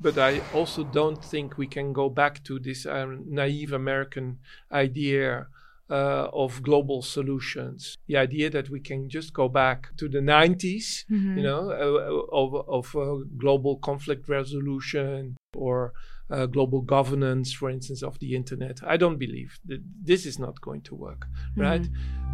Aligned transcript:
But 0.00 0.16
I 0.16 0.40
also 0.54 0.84
don't 0.84 1.24
think 1.24 1.58
we 1.58 1.66
can 1.66 1.92
go 1.92 2.08
back 2.08 2.44
to 2.44 2.58
this 2.58 2.86
um, 2.86 3.24
naive 3.28 3.72
American 3.72 4.38
idea 4.70 5.48
uh, 5.90 6.28
of 6.32 6.62
global 6.62 7.02
solutions. 7.02 7.96
The 8.06 8.16
idea 8.16 8.50
that 8.50 8.70
we 8.70 8.80
can 8.80 9.08
just 9.08 9.32
go 9.32 9.48
back 9.48 9.96
to 9.96 10.08
the 10.08 10.18
90s, 10.20 11.04
Mm-hmm. 11.10 11.38
you 11.38 11.42
know, 11.42 11.70
uh, 11.70 12.36
of, 12.36 12.54
of 12.68 12.96
uh, 12.96 13.24
global 13.36 13.76
conflict 13.78 14.28
resolution 14.28 15.36
or 15.56 15.92
uh, 16.30 16.46
global 16.46 16.82
governance, 16.82 17.52
for 17.52 17.70
instance, 17.70 18.02
of 18.02 18.18
the 18.18 18.36
internet. 18.36 18.80
I 18.86 18.98
don't 18.98 19.18
believe 19.18 19.58
that 19.64 19.80
this 20.04 20.26
is 20.26 20.38
not 20.38 20.60
going 20.60 20.82
to 20.82 20.94
work, 20.94 21.26
right? 21.56 21.84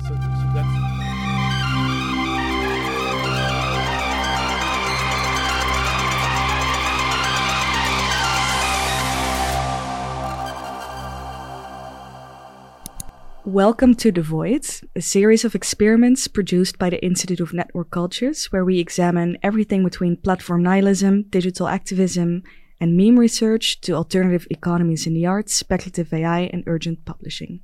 So, 0.03 0.09
so 0.09 0.15
that's. 0.55 0.84
Welcome 13.47 13.95
to 13.97 14.11
The 14.11 14.23
Void, 14.23 14.65
a 14.97 15.03
series 15.03 15.45
of 15.45 15.55
experiments 15.55 16.29
produced 16.29 16.79
by 16.79 16.89
the 16.89 17.05
Institute 17.05 17.41
of 17.41 17.53
Network 17.53 17.91
Cultures, 17.91 18.47
where 18.47 18.65
we 18.65 18.79
examine 18.79 19.37
everything 19.43 19.85
between 19.85 20.17
platform 20.17 20.63
nihilism, 20.63 21.25
digital 21.29 21.69
activism, 21.69 22.43
and 22.81 22.97
meme 22.97 23.19
research 23.19 23.83
to 23.83 23.93
alternative 23.93 24.47
economies 24.49 25.07
in 25.07 25.13
the 25.13 25.27
arts, 25.27 25.53
speculative 25.53 26.11
AI, 26.15 26.49
and 26.55 26.65
urgent 26.67 27.05
publishing. 27.05 27.61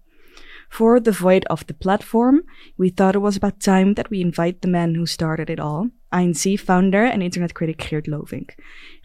For 0.69 1.01
The 1.01 1.13
Void 1.13 1.47
of 1.49 1.67
the 1.67 1.73
Platform, 1.73 2.43
we 2.77 2.91
thought 2.91 3.17
it 3.17 3.21
was 3.21 3.39
about 3.39 3.61
time 3.61 3.95
that 3.95 4.11
we 4.11 4.21
invite 4.21 4.61
the 4.61 4.69
man 4.69 4.95
who 4.95 5.07
started 5.07 5.49
it 5.49 5.59
all, 5.59 5.89
INC 6.13 6.61
founder 6.61 7.05
and 7.05 7.23
internet 7.23 7.55
critic 7.55 7.79
Geert 7.79 8.07
Lovink. 8.07 8.55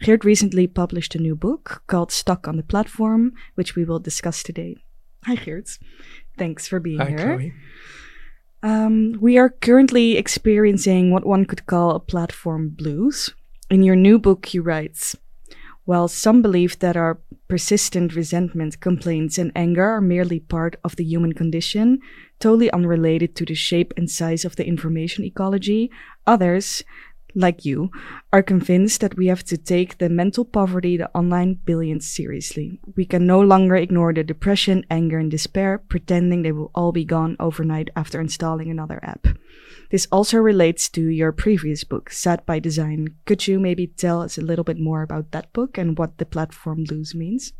Geert 0.02 0.26
recently 0.26 0.66
published 0.66 1.14
a 1.14 1.22
new 1.22 1.34
book 1.34 1.84
called 1.86 2.12
Stuck 2.12 2.46
on 2.46 2.58
the 2.58 2.62
Platform, 2.62 3.32
which 3.54 3.74
we 3.74 3.84
will 3.86 3.98
discuss 3.98 4.42
today. 4.42 4.76
Hi, 5.24 5.34
Geert. 5.34 5.78
Thanks 6.36 6.68
for 6.68 6.80
being 6.80 6.98
Hi, 6.98 7.08
here. 7.08 7.18
Chloë. 7.18 7.52
Um, 8.62 9.18
we 9.20 9.38
are 9.38 9.50
currently 9.50 10.16
experiencing 10.16 11.10
what 11.10 11.26
one 11.26 11.44
could 11.44 11.66
call 11.66 11.92
a 11.92 12.00
platform 12.00 12.70
blues. 12.70 13.34
In 13.70 13.82
your 13.82 13.96
new 13.96 14.18
book, 14.18 14.54
you 14.54 14.62
write 14.62 15.14
While 15.84 16.08
some 16.08 16.42
believe 16.42 16.78
that 16.80 16.96
our 16.96 17.20
persistent 17.48 18.16
resentment, 18.16 18.80
complaints, 18.80 19.38
and 19.38 19.52
anger 19.54 19.84
are 19.84 20.00
merely 20.00 20.40
part 20.40 20.76
of 20.82 20.96
the 20.96 21.04
human 21.04 21.32
condition, 21.32 22.00
totally 22.40 22.70
unrelated 22.72 23.36
to 23.36 23.44
the 23.44 23.54
shape 23.54 23.94
and 23.96 24.10
size 24.10 24.44
of 24.44 24.56
the 24.56 24.66
information 24.66 25.24
ecology, 25.24 25.90
others, 26.26 26.82
like 27.36 27.64
you, 27.64 27.90
are 28.32 28.42
convinced 28.42 29.02
that 29.02 29.16
we 29.16 29.26
have 29.26 29.44
to 29.44 29.56
take 29.56 29.98
the 29.98 30.08
mental 30.08 30.44
poverty, 30.44 30.96
the 30.96 31.14
online 31.14 31.54
billions 31.64 32.08
seriously. 32.08 32.80
We 32.96 33.04
can 33.04 33.26
no 33.26 33.40
longer 33.40 33.76
ignore 33.76 34.12
the 34.14 34.24
depression, 34.24 34.84
anger, 34.90 35.18
and 35.18 35.30
despair, 35.30 35.78
pretending 35.78 36.42
they 36.42 36.52
will 36.52 36.70
all 36.74 36.92
be 36.92 37.04
gone 37.04 37.36
overnight 37.38 37.90
after 37.94 38.20
installing 38.20 38.70
another 38.70 38.98
app. 39.02 39.28
This 39.90 40.08
also 40.10 40.38
relates 40.38 40.88
to 40.90 41.02
your 41.02 41.30
previous 41.30 41.84
book, 41.84 42.10
Sad 42.10 42.44
by 42.46 42.58
Design. 42.58 43.08
Could 43.26 43.46
you 43.46 43.60
maybe 43.60 43.86
tell 43.86 44.22
us 44.22 44.36
a 44.36 44.42
little 44.42 44.64
bit 44.64 44.80
more 44.80 45.02
about 45.02 45.30
that 45.30 45.52
book 45.52 45.78
and 45.78 45.96
what 45.96 46.18
the 46.18 46.26
platform 46.26 46.84
blues 46.84 47.14
means? 47.14 47.52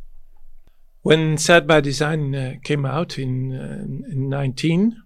When 1.02 1.36
Sad 1.36 1.68
by 1.68 1.80
Design 1.80 2.34
uh, 2.34 2.54
came 2.64 2.84
out 2.84 3.16
in, 3.18 3.54
uh, 3.54 4.10
in 4.10 4.28
19, 4.28 4.96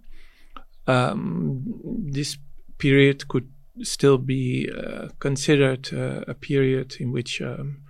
um, 0.87 1.63
this 2.11 2.39
period 2.79 3.29
could 3.29 3.51
still 3.83 4.19
be 4.19 4.71
uh, 4.71 5.09
considered 5.19 5.93
uh, 5.93 6.25
a 6.27 6.35
period 6.35 6.97
in 7.01 7.13
which 7.13 7.41
um, 7.41 7.83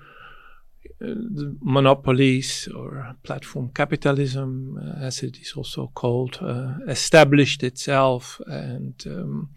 uh, 1.03 1.15
monopolies 1.61 2.69
or 2.75 3.17
platform 3.23 3.71
capitalism, 3.75 4.79
uh, 4.79 5.05
as 5.05 5.23
it 5.23 5.39
is 5.39 5.55
also 5.57 5.91
called, 5.95 6.39
uh, 6.43 6.75
established 6.89 7.63
itself 7.63 8.41
and 8.47 9.03
um, 9.07 9.49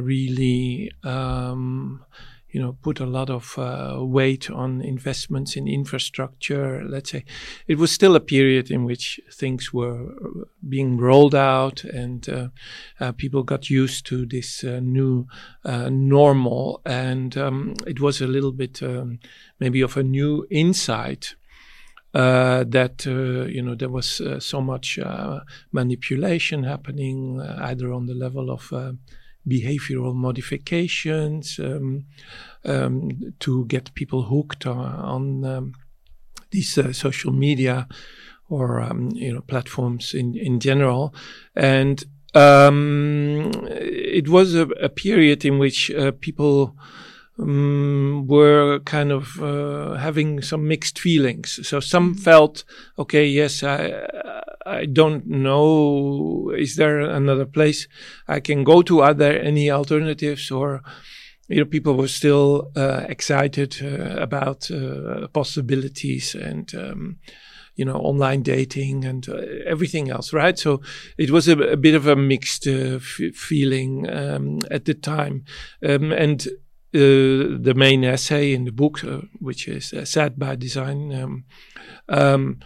really 0.00 0.90
um, 1.04 2.04
you 2.52 2.60
know, 2.60 2.76
put 2.82 3.00
a 3.00 3.06
lot 3.06 3.30
of 3.30 3.58
uh, 3.58 3.96
weight 3.98 4.50
on 4.50 4.82
investments 4.82 5.56
in 5.56 5.66
infrastructure. 5.66 6.84
Let's 6.86 7.10
say 7.10 7.24
it 7.66 7.78
was 7.78 7.90
still 7.90 8.14
a 8.14 8.20
period 8.20 8.70
in 8.70 8.84
which 8.84 9.18
things 9.32 9.72
were 9.72 10.12
being 10.68 10.98
rolled 10.98 11.34
out 11.34 11.82
and 11.82 12.28
uh, 12.28 12.48
uh, 13.00 13.12
people 13.12 13.42
got 13.42 13.70
used 13.70 14.04
to 14.06 14.26
this 14.26 14.62
uh, 14.64 14.80
new 14.82 15.26
uh, 15.64 15.88
normal. 15.88 16.82
And 16.84 17.36
um, 17.38 17.74
it 17.86 18.00
was 18.00 18.20
a 18.20 18.26
little 18.26 18.52
bit 18.52 18.82
um, 18.82 19.18
maybe 19.58 19.80
of 19.80 19.96
a 19.96 20.02
new 20.02 20.46
insight. 20.50 21.34
Uh, 22.14 22.62
that 22.68 23.06
uh, 23.06 23.48
you 23.48 23.62
know 23.62 23.74
there 23.74 23.88
was 23.88 24.20
uh, 24.20 24.38
so 24.38 24.60
much 24.60 24.98
uh, 24.98 25.40
manipulation 25.72 26.62
happening 26.62 27.40
uh, 27.40 27.56
either 27.62 27.90
on 27.90 28.04
the 28.04 28.12
level 28.12 28.50
of 28.50 28.70
uh, 28.70 28.92
behavioral 29.48 30.14
modifications 30.14 31.58
um, 31.58 32.04
um, 32.64 33.34
to 33.40 33.64
get 33.66 33.94
people 33.94 34.22
hooked 34.24 34.66
on, 34.66 34.78
on 34.78 35.44
um, 35.44 35.74
these 36.50 36.78
uh, 36.78 36.92
social 36.92 37.32
media 37.32 37.88
or 38.48 38.80
um, 38.80 39.10
you 39.14 39.32
know 39.32 39.40
platforms 39.40 40.14
in 40.14 40.36
in 40.36 40.60
general, 40.60 41.14
and 41.56 42.04
um, 42.34 43.50
it 43.68 44.28
was 44.28 44.54
a, 44.54 44.68
a, 44.82 44.88
period 44.88 45.44
in 45.44 45.58
which 45.58 45.90
uh, 45.90 46.12
people. 46.20 46.76
Um, 47.38 48.26
were 48.26 48.78
kind 48.80 49.10
of 49.10 49.42
uh, 49.42 49.94
having 49.94 50.42
some 50.42 50.68
mixed 50.68 50.98
feelings. 50.98 51.66
So 51.66 51.80
some 51.80 52.14
felt, 52.14 52.62
okay, 52.98 53.26
yes, 53.26 53.62
I, 53.62 54.06
I 54.66 54.86
don't 54.86 55.26
know. 55.26 56.52
Is 56.56 56.76
there 56.76 57.00
another 57.00 57.46
place 57.46 57.88
I 58.28 58.40
can 58.40 58.64
go 58.64 58.82
to? 58.82 59.00
Are 59.00 59.14
there 59.14 59.42
any 59.42 59.70
alternatives? 59.70 60.50
Or, 60.50 60.82
you 61.48 61.58
know, 61.58 61.64
people 61.64 61.94
were 61.94 62.08
still 62.08 62.70
uh, 62.76 63.04
excited 63.08 63.76
uh, 63.82 64.20
about 64.20 64.70
uh, 64.70 65.28
possibilities 65.28 66.34
and, 66.34 66.72
um, 66.74 67.16
you 67.74 67.84
know, 67.84 67.96
online 67.96 68.42
dating 68.42 69.04
and 69.04 69.28
uh, 69.28 69.40
everything 69.66 70.10
else, 70.10 70.32
right? 70.32 70.58
So 70.58 70.80
it 71.18 71.30
was 71.30 71.48
a, 71.48 71.58
a 71.58 71.76
bit 71.76 71.94
of 71.94 72.06
a 72.06 72.16
mixed 72.16 72.66
uh, 72.66 72.96
f- 72.96 73.34
feeling 73.34 74.08
um, 74.10 74.58
at 74.70 74.84
the 74.84 74.94
time. 74.94 75.44
Um, 75.82 76.12
and 76.12 76.46
uh, 76.94 77.58
the 77.60 77.74
main 77.74 78.04
essay 78.04 78.52
in 78.52 78.64
the 78.64 78.72
book, 78.72 79.00
which 79.40 79.66
is 79.66 79.94
Sad 80.04 80.38
by 80.38 80.56
Design, 80.56 81.12
um, 81.14 81.44
um, 82.08 82.60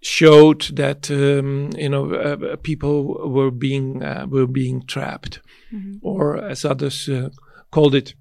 showed 0.00 0.62
that 0.76 1.10
um, 1.10 1.70
you 1.76 1.88
know 1.88 2.14
uh, 2.14 2.56
people 2.56 3.28
were 3.30 3.50
being 3.50 4.02
uh, 4.02 4.26
were 4.28 4.46
being 4.46 4.82
trapped, 4.86 5.40
mm-hmm. 5.72 5.96
or 6.02 6.36
as 6.36 6.64
others 6.64 7.08
uh, 7.08 7.30
called 7.70 7.94
it, 7.94 8.14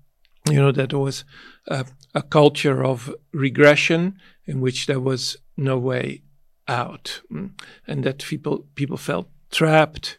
you 0.49 0.55
know 0.55 0.71
that 0.71 0.89
there 0.89 0.99
was 0.99 1.23
a 1.69 2.21
culture 2.23 2.83
of 2.83 3.13
regression 3.31 4.17
in 4.45 4.61
which 4.61 4.85
there 4.87 4.99
was 4.99 5.37
no 5.55 5.77
way 5.77 6.23
out, 6.67 7.21
mm, 7.31 7.51
and 7.85 8.03
that 8.03 8.19
people 8.19 8.66
people 8.75 8.97
felt 8.97 9.29
trapped. 9.51 10.17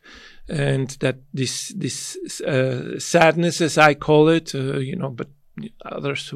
And 0.50 0.88
that 1.00 1.16
this 1.34 1.74
this 1.76 2.40
uh, 2.40 2.98
sadness, 2.98 3.60
as 3.60 3.76
I 3.76 3.92
call 3.92 4.30
it, 4.30 4.54
uh, 4.54 4.78
you 4.78 4.96
know, 4.96 5.10
but 5.10 5.28
others 5.84 6.32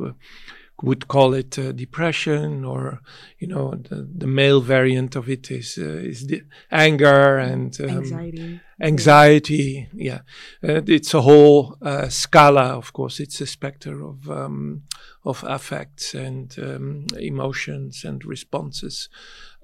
would 0.81 1.07
call 1.07 1.35
it 1.35 1.59
uh, 1.59 1.73
depression 1.73 2.65
or 2.65 3.01
you 3.39 3.47
know 3.47 3.75
the, 3.89 4.09
the 4.17 4.27
male 4.27 4.61
variant 4.61 5.15
of 5.15 5.29
it 5.29 5.51
is 5.51 5.79
uh, 5.79 5.85
is 5.85 6.27
the 6.27 6.43
anger 6.71 7.39
and 7.39 7.81
um, 7.81 7.89
anxiety. 7.89 8.61
anxiety 8.81 9.89
yeah, 9.95 10.21
yeah. 10.63 10.77
Uh, 10.77 10.83
it's 10.87 11.15
a 11.15 11.21
whole 11.21 11.77
scala 12.09 12.77
of 12.77 12.93
course. 12.93 13.21
It's 13.21 13.41
a 13.41 13.47
specter 13.47 14.03
of 14.03 14.29
um, 14.29 14.83
of 15.25 15.45
affects 15.47 16.15
and 16.15 16.55
um, 16.59 17.07
emotions 17.19 18.05
and 18.05 18.25
responses. 18.25 19.09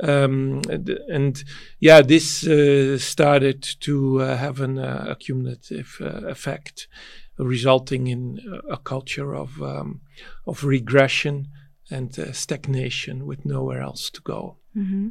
Um, 0.00 0.62
and, 0.70 0.88
and, 1.08 1.44
yeah 1.80 2.02
this 2.02 2.46
uh, 2.46 2.96
started 2.98 3.62
to 3.80 4.22
uh, 4.22 4.36
have 4.36 4.60
an 4.60 4.78
uh, 4.78 5.06
accumulative 5.08 5.96
effect 6.00 6.86
resulting 7.38 8.06
in 8.08 8.40
a 8.68 8.76
culture 8.76 9.34
of 9.34 9.62
um, 9.62 10.00
of 10.46 10.64
regression 10.64 11.48
and 11.90 12.18
uh, 12.18 12.32
stagnation 12.32 13.26
with 13.26 13.44
nowhere 13.44 13.80
else 13.80 14.10
to 14.10 14.20
go. 14.20 14.56
Mm-hmm. 14.76 15.08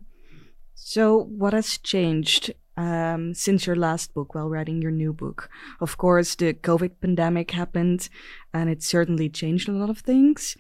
So, 0.75 1.18
what 1.18 1.53
has 1.53 1.77
changed 1.79 2.53
um, 2.75 3.33
since 3.33 3.65
your 3.65 3.75
last 3.75 4.13
book 4.13 4.35
while 4.35 4.50
writing 4.50 4.81
your 4.81 4.91
new 4.91 5.12
book? 5.12 5.50
Of 5.81 5.97
course, 5.97 6.35
the 6.35 6.53
COVID 6.53 7.01
pandemic 7.01 7.51
happened, 7.51 8.09
and 8.53 8.69
it 8.69 8.83
certainly 8.83 9.29
changed 9.29 9.68
a 9.68 9.74
lot 9.74 9.89
of 9.89 10.00
things. 10.00 10.56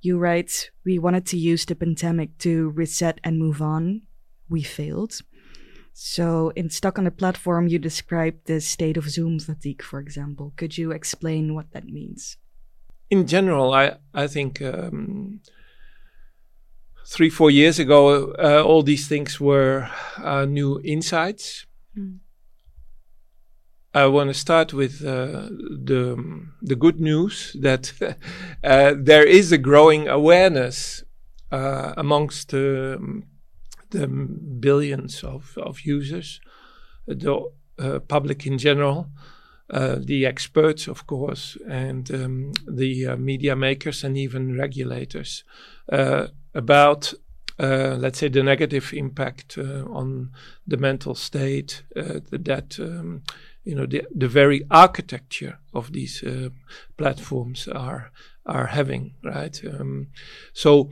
You 0.00 0.18
write, 0.18 0.70
"We 0.84 0.98
wanted 0.98 1.26
to 1.26 1.38
use 1.38 1.64
the 1.64 1.74
pandemic 1.74 2.38
to 2.38 2.70
reset 2.70 3.20
and 3.24 3.38
move 3.38 3.62
on. 3.62 4.02
We 4.48 4.62
failed." 4.62 5.22
So, 5.94 6.52
in 6.56 6.70
Stuck 6.70 6.98
on 6.98 7.04
the 7.04 7.10
Platform, 7.10 7.68
you 7.68 7.78
described 7.78 8.46
the 8.46 8.60
state 8.60 8.96
of 8.96 9.10
Zoom 9.10 9.38
fatigue, 9.38 9.82
for 9.82 10.00
example. 10.00 10.52
Could 10.56 10.78
you 10.78 10.90
explain 10.90 11.54
what 11.54 11.72
that 11.72 11.84
means? 11.84 12.38
in 13.12 13.26
general, 13.26 13.74
I 13.74 13.96
I 14.14 14.26
think 14.26 14.62
um, 14.62 15.40
three 17.06 17.30
four 17.30 17.50
years 17.50 17.78
ago, 17.78 18.32
uh, 18.38 18.62
all 18.64 18.82
these 18.82 19.06
things 19.06 19.38
were 19.38 19.90
uh, 20.16 20.46
new 20.46 20.80
insights. 20.82 21.66
Mm. 21.94 22.20
I 23.94 24.06
want 24.06 24.30
to 24.30 24.34
start 24.34 24.72
with 24.72 25.04
uh, 25.04 25.50
the 25.90 26.06
the 26.62 26.76
good 26.84 27.00
news 27.00 27.54
that 27.60 27.92
uh, 28.64 28.94
there 28.96 29.26
is 29.26 29.52
a 29.52 29.58
growing 29.58 30.08
awareness 30.08 31.04
uh, 31.50 31.92
amongst 31.98 32.54
um, 32.54 33.24
the 33.92 34.06
billions 34.06 35.22
of, 35.22 35.56
of 35.56 35.80
users, 35.82 36.40
the 37.06 37.50
uh, 37.78 37.98
public 38.00 38.46
in 38.46 38.58
general, 38.58 39.08
uh, 39.70 39.96
the 39.98 40.26
experts, 40.26 40.88
of 40.88 41.06
course, 41.06 41.56
and 41.68 42.10
um, 42.12 42.52
the 42.68 43.06
uh, 43.06 43.16
media 43.16 43.56
makers 43.56 44.04
and 44.04 44.18
even 44.18 44.58
regulators. 44.58 45.44
About 46.54 47.14
uh, 47.58 47.96
let's 47.98 48.18
say 48.18 48.28
the 48.28 48.42
negative 48.42 48.92
impact 48.92 49.56
uh, 49.58 49.84
on 49.90 50.30
the 50.66 50.76
mental 50.76 51.14
state 51.14 51.82
uh, 51.96 52.20
that 52.30 52.78
um, 52.80 53.22
you 53.64 53.74
know 53.74 53.86
the 53.86 54.02
the 54.14 54.28
very 54.28 54.62
architecture 54.70 55.58
of 55.72 55.92
these 55.92 56.24
platforms 56.96 57.68
are 57.68 58.10
are 58.46 58.66
having 58.66 59.14
right? 59.22 59.62
Um, 59.64 60.08
so 60.52 60.90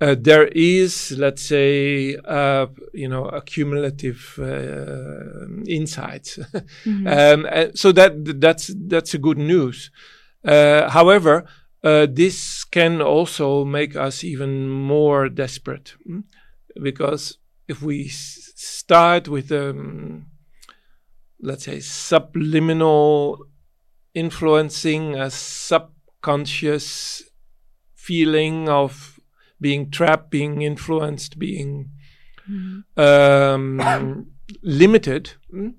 uh, 0.00 0.16
there 0.18 0.46
is, 0.46 1.12
let's 1.18 1.42
say, 1.42 2.16
uh, 2.24 2.66
you 2.94 3.06
know, 3.06 3.26
accumulative 3.26 4.38
uh, 4.38 5.46
insights. 5.66 6.38
mm-hmm. 6.86 7.06
um, 7.06 7.70
so 7.74 7.92
that 7.92 8.40
that's 8.40 8.72
that's 8.88 9.12
a 9.14 9.18
good 9.18 9.38
news. 9.38 9.90
however, 10.42 11.44
this 11.82 12.64
can 12.64 13.02
also 13.02 13.64
make 13.64 13.94
us 13.94 14.24
even 14.24 14.68
more 14.70 15.28
desperate, 15.28 15.94
mm? 16.08 16.24
because 16.82 17.38
if 17.68 17.82
we 17.82 18.06
s- 18.06 18.52
start 18.56 19.28
with, 19.28 19.52
um, 19.52 20.26
let's 21.42 21.64
say, 21.64 21.80
subliminal 21.80 23.44
influencing, 24.14 25.14
a 25.14 25.30
subconscious 25.30 27.22
feeling 27.94 28.68
of 28.68 29.19
being 29.60 29.90
trapped, 29.90 30.30
being 30.30 30.62
influenced, 30.62 31.38
being 31.38 31.90
mm-hmm. 32.48 33.00
um, 33.00 34.26
limited 34.62 35.32
mm, 35.52 35.74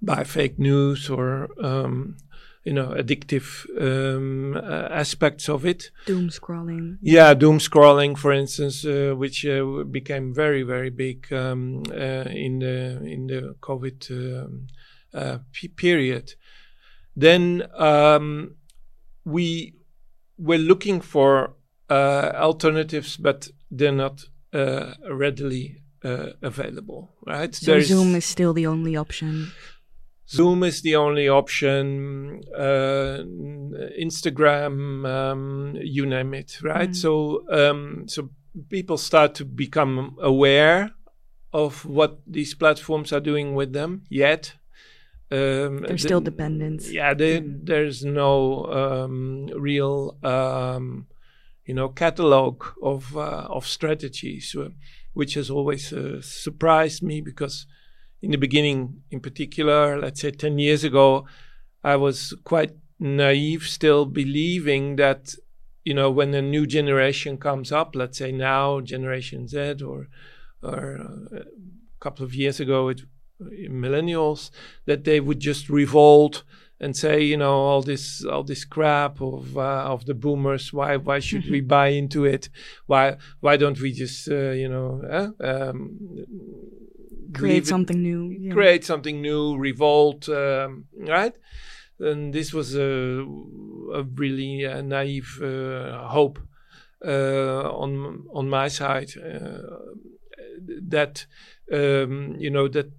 by 0.00 0.24
fake 0.24 0.58
news 0.58 1.10
or 1.10 1.48
um, 1.62 2.16
you 2.64 2.72
know 2.72 2.88
addictive 2.88 3.66
um, 3.80 4.56
uh, 4.56 4.88
aspects 4.90 5.48
of 5.48 5.64
it. 5.64 5.90
Doom 6.06 6.28
scrolling. 6.28 6.98
Yeah, 7.00 7.34
doom 7.34 7.58
scrolling, 7.58 8.16
for 8.16 8.32
instance, 8.32 8.84
uh, 8.84 9.14
which 9.16 9.46
uh, 9.46 9.84
became 9.90 10.34
very 10.34 10.62
very 10.62 10.90
big 10.90 11.32
um, 11.32 11.82
uh, 11.90 12.28
in 12.30 12.60
the 12.60 13.02
in 13.04 13.26
the 13.26 13.56
COVID 13.60 14.10
um, 14.10 14.66
uh, 15.14 15.38
p- 15.52 15.68
period. 15.68 16.34
Then 17.16 17.64
um, 17.74 18.54
we 19.24 19.74
were 20.38 20.58
looking 20.58 21.00
for 21.00 21.54
alternatives, 21.90 23.16
but 23.16 23.48
they're 23.70 23.92
not 23.92 24.24
uh, 24.52 24.94
readily 25.10 25.82
uh, 26.04 26.30
available, 26.42 27.10
right? 27.26 27.54
So 27.54 27.72
There's 27.72 27.88
Zoom 27.88 28.14
is 28.14 28.24
still 28.24 28.52
the 28.52 28.66
only 28.66 28.96
option. 28.96 29.52
Zoom 30.28 30.62
is 30.62 30.82
the 30.82 30.96
only 30.96 31.28
option. 31.28 32.42
Uh, 32.56 33.24
Instagram, 34.00 35.06
um, 35.06 35.76
you 35.80 36.06
name 36.06 36.34
it, 36.34 36.62
right? 36.62 36.90
Mm. 36.90 36.96
So, 36.96 37.44
um, 37.50 38.04
so 38.06 38.30
people 38.68 38.96
start 38.96 39.34
to 39.36 39.44
become 39.44 40.16
aware 40.20 40.92
of 41.52 41.84
what 41.84 42.20
these 42.26 42.54
platforms 42.54 43.12
are 43.12 43.20
doing 43.20 43.54
with 43.54 43.72
them. 43.72 44.04
Yet, 44.08 44.54
um, 45.32 45.84
there's 45.86 46.02
still 46.02 46.20
dependence. 46.20 46.90
Yeah, 46.90 47.14
they, 47.14 47.40
mm. 47.40 47.66
there's 47.66 48.04
no 48.04 48.66
um, 48.66 49.48
real 49.54 50.16
um, 50.22 51.06
you 51.64 51.74
know 51.74 51.88
catalog 51.88 52.64
of 52.82 53.16
uh, 53.16 53.46
of 53.48 53.66
strategies, 53.66 54.54
uh, 54.58 54.68
which 55.12 55.34
has 55.34 55.50
always 55.50 55.92
uh, 55.92 56.20
surprised 56.22 57.02
me 57.02 57.20
because 57.20 57.66
in 58.22 58.30
the 58.32 58.38
beginning, 58.38 59.02
in 59.10 59.20
particular, 59.20 59.98
let's 59.98 60.20
say 60.20 60.30
ten 60.30 60.58
years 60.58 60.84
ago, 60.84 61.26
I 61.82 61.96
was 61.96 62.34
quite 62.44 62.72
naive, 62.98 63.62
still 63.64 64.04
believing 64.04 64.96
that 64.96 65.34
you 65.84 65.94
know 65.94 66.10
when 66.10 66.34
a 66.34 66.42
new 66.42 66.66
generation 66.66 67.38
comes 67.38 67.72
up, 67.72 67.94
let's 67.94 68.18
say 68.18 68.32
now 68.32 68.80
Generation 68.80 69.48
Z 69.48 69.82
or 69.84 70.08
or 70.62 70.96
a 71.32 71.44
couple 72.00 72.24
of 72.24 72.34
years 72.34 72.60
ago 72.60 72.88
it 72.88 73.02
millennials 73.70 74.50
that 74.86 75.04
they 75.04 75.20
would 75.20 75.40
just 75.40 75.68
revolt 75.68 76.44
and 76.80 76.96
say, 76.96 77.22
you 77.22 77.36
know, 77.36 77.52
all 77.52 77.82
this 77.82 78.24
all 78.24 78.42
this 78.42 78.64
crap 78.64 79.20
of 79.20 79.56
uh, 79.56 79.84
of 79.84 80.06
the 80.06 80.14
boomers. 80.14 80.72
Why 80.72 80.96
why 80.96 81.18
should 81.18 81.48
we 81.50 81.60
buy 81.76 81.88
into 81.88 82.24
it? 82.24 82.48
Why 82.86 83.16
why 83.40 83.56
don't 83.56 83.80
we 83.80 83.92
just 83.92 84.28
uh, 84.30 84.50
you 84.52 84.68
know 84.68 85.02
uh, 85.10 85.46
um, 85.46 85.98
create 87.34 87.66
something 87.66 88.02
new? 88.02 88.30
Yeah. 88.30 88.52
Create 88.52 88.84
something 88.84 89.20
new, 89.20 89.56
revolt, 89.56 90.28
um, 90.28 90.86
right? 90.96 91.34
And 91.98 92.32
this 92.32 92.54
was 92.54 92.74
a, 92.74 93.26
a 93.92 94.02
really 94.02 94.64
uh, 94.64 94.80
naive 94.80 95.38
uh, 95.42 96.08
hope 96.08 96.38
uh, 97.06 97.70
on 97.70 98.24
on 98.32 98.48
my 98.48 98.68
side 98.68 99.10
that 100.88 101.26
um, 101.72 102.36
you 102.38 102.50
know 102.50 102.68
that 102.68 102.90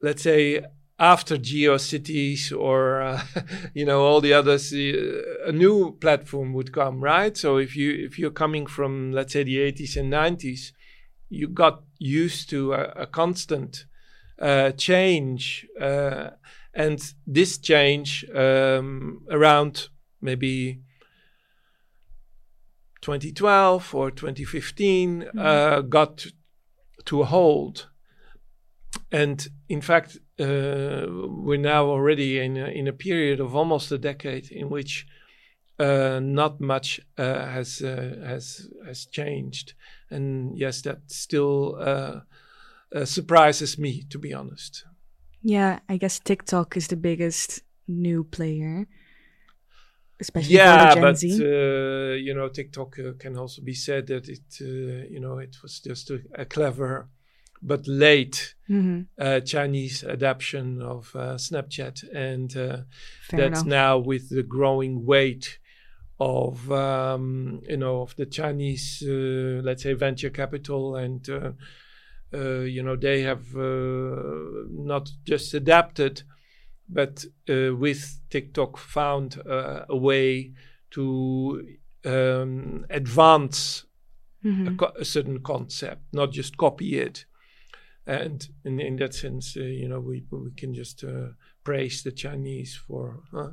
let's 0.00 0.22
say 0.22 0.62
after 0.98 1.36
GeoCities 1.36 2.56
or 2.56 3.02
uh, 3.02 3.22
you 3.74 3.84
know 3.84 4.02
all 4.02 4.20
the 4.20 4.32
others, 4.32 4.72
a 4.72 5.52
new 5.52 5.96
platform 6.00 6.52
would 6.54 6.72
come, 6.72 7.00
right? 7.00 7.36
So 7.36 7.58
if 7.58 7.76
you 7.76 7.92
if 7.92 8.18
you're 8.18 8.30
coming 8.30 8.66
from 8.66 9.12
let's 9.12 9.32
say 9.32 9.42
the 9.42 9.58
80s 9.58 9.96
and 9.96 10.12
90s, 10.12 10.72
you 11.28 11.48
got 11.48 11.82
used 11.98 12.48
to 12.50 12.72
a, 12.72 12.82
a 12.96 13.06
constant 13.06 13.84
uh, 14.40 14.72
change, 14.72 15.66
uh, 15.80 16.30
and 16.74 17.12
this 17.26 17.58
change 17.58 18.24
um, 18.34 19.22
around 19.30 19.88
maybe 20.20 20.80
2012 23.02 23.94
or 23.94 24.10
2015 24.10 25.22
mm-hmm. 25.22 25.38
Uh, 25.38 25.80
got 25.82 26.26
to 27.04 27.22
a 27.22 27.24
hold, 27.26 27.88
and 29.12 29.48
in 29.68 29.80
fact 29.80 30.18
uh, 30.38 31.06
we're 31.08 31.58
now 31.58 31.86
already 31.86 32.38
in 32.38 32.56
a, 32.56 32.66
in 32.66 32.86
a 32.86 32.92
period 32.92 33.40
of 33.40 33.54
almost 33.54 33.90
a 33.92 33.98
decade 33.98 34.50
in 34.50 34.68
which 34.68 35.06
uh, 35.78 36.20
not 36.22 36.60
much 36.60 37.00
uh, 37.18 37.46
has 37.46 37.82
uh, 37.82 38.16
has 38.24 38.68
has 38.86 39.06
changed, 39.06 39.74
and 40.10 40.56
yes, 40.58 40.82
that 40.82 40.98
still 41.06 41.76
uh, 41.78 42.20
uh, 42.94 43.04
surprises 43.04 43.78
me, 43.78 44.02
to 44.10 44.18
be 44.18 44.32
honest. 44.32 44.84
Yeah, 45.42 45.80
I 45.88 45.96
guess 45.98 46.18
TikTok 46.18 46.76
is 46.76 46.88
the 46.88 46.96
biggest 46.96 47.62
new 47.86 48.24
player, 48.24 48.86
especially 50.18 50.54
yeah, 50.54 50.88
for 50.88 50.94
Gen 50.94 51.02
but 51.02 51.18
Z. 51.18 51.28
you 52.24 52.34
know, 52.34 52.48
TikTok 52.48 52.98
can 53.18 53.36
also 53.36 53.62
be 53.62 53.74
said 53.74 54.06
that 54.06 54.28
it 54.28 54.60
you 54.60 55.20
know 55.20 55.38
it 55.38 55.56
was 55.62 55.80
just 55.80 56.10
a, 56.10 56.20
a 56.34 56.44
clever 56.46 57.08
but 57.62 57.86
late 57.86 58.54
mm-hmm. 58.68 59.02
uh, 59.18 59.40
Chinese 59.40 60.04
adaptation 60.04 60.82
of 60.82 61.14
uh, 61.14 61.34
Snapchat, 61.34 62.04
and 62.14 62.56
uh, 62.56 62.78
that's 63.30 63.62
enough. 63.62 63.66
now 63.66 63.98
with 63.98 64.28
the 64.30 64.42
growing 64.42 65.04
weight 65.04 65.58
of 66.18 66.70
um, 66.72 67.60
you 67.68 67.76
know 67.76 68.02
of 68.02 68.14
the 68.16 68.26
Chinese, 68.26 69.02
uh, 69.06 69.60
let's 69.62 69.82
say, 69.82 69.92
venture 69.92 70.30
capital, 70.30 70.96
and 70.96 71.28
uh, 71.28 71.52
uh, 72.34 72.60
you 72.60 72.82
know 72.82 72.96
they 72.96 73.22
have 73.22 73.54
not 73.54 75.10
just 75.24 75.54
adapted, 75.54 76.22
but 76.88 77.24
with 77.48 78.20
TikTok 78.30 78.76
found 78.76 79.40
a 79.46 79.96
way 79.96 80.52
to 80.90 81.76
um, 82.04 82.86
advance 82.88 83.84
mm-hmm. 84.44 84.68
a, 84.68 84.74
co- 84.76 84.92
a 84.98 85.04
certain 85.04 85.40
concept, 85.40 86.02
not 86.12 86.30
just 86.30 86.56
copy 86.56 86.98
it 86.98 87.24
and 88.06 88.48
in, 88.64 88.80
in 88.80 88.96
that 88.96 89.14
sense, 89.14 89.56
uh, 89.56 89.60
you 89.62 89.88
know, 89.88 90.00
we 90.00 90.24
we 90.30 90.52
can 90.56 90.74
just 90.74 91.02
uh, 91.04 91.28
praise 91.64 92.02
the 92.02 92.12
Chinese 92.12 92.78
for 92.86 93.22
uh, 93.36 93.50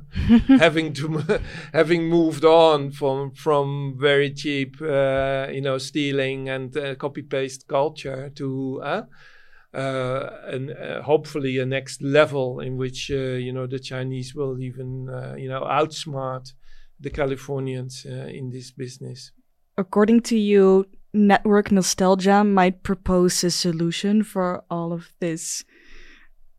having 0.58 0.92
to 0.94 1.40
having 1.72 2.08
moved 2.08 2.44
on 2.44 2.90
from 2.90 3.32
from 3.32 3.96
very 3.98 4.32
cheap, 4.32 4.80
uh, 4.80 5.48
you 5.50 5.60
know, 5.60 5.78
stealing 5.78 6.48
and 6.48 6.76
uh, 6.76 6.94
copy 6.94 7.22
paste 7.22 7.66
culture 7.68 8.30
to. 8.30 8.80
Uh, 8.82 9.02
and 10.46 10.70
hopefully 11.02 11.58
a 11.58 11.66
next 11.66 12.00
level 12.00 12.60
in 12.60 12.76
which 12.76 13.08
you 13.08 13.52
know 13.52 13.66
the 13.66 13.80
Chinese 13.80 14.32
will 14.32 14.56
even 14.60 15.08
you 15.36 15.48
know 15.48 15.62
outsmart 15.62 16.52
the 17.00 17.10
Californians 17.10 18.06
uh, 18.08 18.26
in 18.38 18.50
this 18.50 18.70
business. 18.70 19.32
According 19.76 20.20
to 20.22 20.38
you, 20.38 20.86
network 21.14 21.70
nostalgia 21.70 22.44
might 22.44 22.82
propose 22.82 23.44
a 23.44 23.50
solution 23.50 24.22
for 24.22 24.64
all 24.68 24.92
of 24.92 25.12
this 25.20 25.64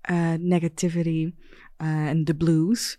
uh, 0.07 0.37
negativity 0.39 1.33
uh, 1.81 1.83
and 1.83 2.25
the 2.25 2.33
blues. 2.33 2.97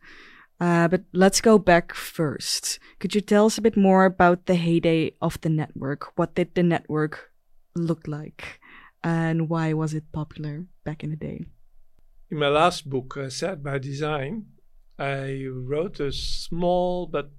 Uh, 0.60 0.88
but 0.88 1.02
let's 1.12 1.40
go 1.40 1.58
back 1.58 1.94
first. 1.94 2.78
Could 2.98 3.14
you 3.14 3.20
tell 3.20 3.46
us 3.46 3.58
a 3.58 3.62
bit 3.62 3.76
more 3.76 4.04
about 4.04 4.46
the 4.46 4.54
heyday 4.54 5.12
of 5.20 5.40
the 5.40 5.50
network? 5.50 6.16
What 6.16 6.34
did 6.34 6.54
the 6.54 6.62
network 6.62 7.30
look 7.74 8.06
like? 8.06 8.60
And 9.04 9.48
why 9.48 9.72
was 9.72 9.94
it 9.94 10.12
popular 10.12 10.66
back 10.84 11.04
in 11.04 11.10
the 11.10 11.16
day? 11.16 11.46
In 12.30 12.38
my 12.38 12.48
last 12.48 12.88
book, 12.88 13.16
uh, 13.16 13.30
Sad 13.30 13.62
by 13.62 13.78
Design, 13.78 14.46
I 14.98 15.46
wrote 15.48 16.00
a 16.00 16.10
small 16.10 17.06
but 17.06 17.30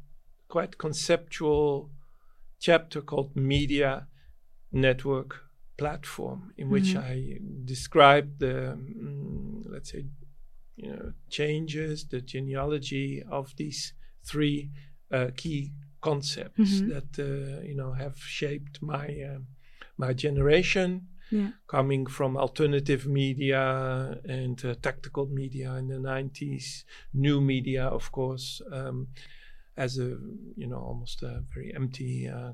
quite 0.48 0.78
conceptual 0.78 1.92
chapter 2.60 3.02
called 3.02 3.36
Media 3.36 4.08
Network 4.72 5.44
Platform, 5.78 6.54
in 6.58 6.66
mm-hmm. 6.66 6.74
which 6.74 6.96
I 6.96 7.40
described 7.66 8.40
the, 8.40 8.74
um, 8.74 9.64
let's 9.70 9.92
say, 9.92 10.06
you 10.76 10.92
know, 10.92 11.14
changes, 11.30 12.08
the 12.08 12.22
genealogy 12.22 13.24
of 13.30 13.56
these 13.58 13.94
three 14.24 14.72
uh, 15.12 15.28
key 15.36 15.74
concepts 16.02 16.60
mm-hmm. 16.60 16.90
that 16.90 17.12
uh, 17.20 17.62
you 17.70 17.76
know 17.76 17.94
have 17.94 18.18
shaped 18.18 18.82
my 18.82 19.08
uh, 19.30 19.40
my 19.98 20.14
generation. 20.14 21.08
Yeah. 21.30 21.50
Coming 21.68 22.06
from 22.06 22.38
alternative 22.38 23.06
media 23.06 24.18
and 24.24 24.64
uh, 24.64 24.76
tactical 24.82 25.26
media 25.28 25.74
in 25.74 25.90
the 25.90 25.96
90s, 25.96 26.86
new 27.14 27.42
media, 27.42 27.84
of 27.84 28.14
course, 28.14 28.62
um, 28.72 29.08
as 29.78 29.98
a 30.00 30.18
you 30.56 30.68
know 30.68 30.80
almost 30.80 31.24
a 31.24 31.44
very 31.54 31.74
empty 31.76 32.28
uh, 32.28 32.52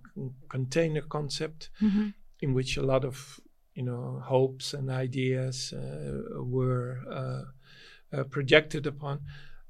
container 0.50 1.02
concept, 1.02 1.70
mm-hmm. 1.82 2.10
in 2.42 2.54
which 2.54 2.78
a 2.78 2.84
lot 2.84 3.06
of 3.06 3.40
you 3.74 3.84
know 3.84 4.22
hopes 4.24 4.74
and 4.74 4.90
ideas 4.90 5.74
uh, 5.74 6.44
were 6.44 7.00
uh, 7.10 8.24
projected 8.26 8.86
upon 8.86 9.22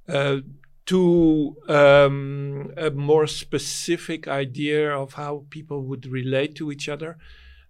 uh, 0.10 0.38
to 0.86 1.56
um, 1.70 2.72
a 2.76 2.90
more 2.92 3.28
specific 3.28 4.28
idea 4.28 4.92
of 4.92 5.14
how 5.14 5.46
people 5.50 5.84
would 5.84 6.06
relate 6.06 6.56
to 6.56 6.72
each 6.72 6.90
other 6.90 7.18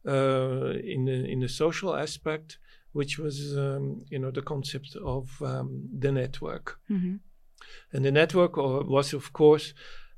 uh, 0.07 0.71
in 0.83 1.05
the, 1.05 1.25
in 1.25 1.39
the 1.39 1.47
social 1.47 1.95
aspect, 1.95 2.57
which 2.93 3.19
was 3.19 3.55
um, 3.57 4.03
you 4.09 4.19
know 4.19 4.31
the 4.31 4.41
concept 4.41 4.95
of 5.03 5.41
um, 5.41 5.87
the 5.97 6.11
network, 6.11 6.79
mm-hmm. 6.89 7.15
And 7.91 8.05
the 8.05 8.11
network 8.11 8.57
was 8.57 9.13
of 9.13 9.33
course 9.33 9.73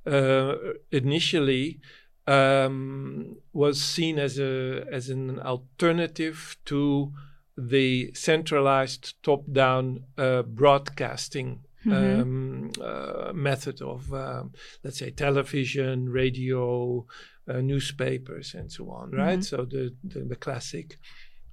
uh, 0.06 0.56
initially 0.92 1.80
um, 2.28 3.38
was 3.54 3.82
seen 3.82 4.20
as 4.20 4.40
a 4.40 4.86
as 4.92 5.10
an 5.10 5.40
alternative 5.40 6.58
to 6.66 7.12
the 7.58 8.14
centralized 8.14 9.14
top-down 9.24 10.04
uh, 10.18 10.42
broadcasting 10.42 11.62
mm-hmm. 11.86 12.22
um, 12.22 12.72
uh, 12.82 13.32
method 13.34 13.82
of, 13.82 14.14
um, 14.14 14.52
let's 14.84 15.00
say, 15.00 15.10
television, 15.12 16.10
radio, 16.10 17.06
uh, 17.48 17.62
newspapers, 17.62 18.54
and 18.54 18.72
so 18.72 18.90
on. 18.90 19.10
Mm-hmm. 19.10 19.20
Right. 19.20 19.44
So 19.44 19.66
the 19.66 19.96
the, 20.04 20.22
the 20.22 20.36
classic. 20.36 20.98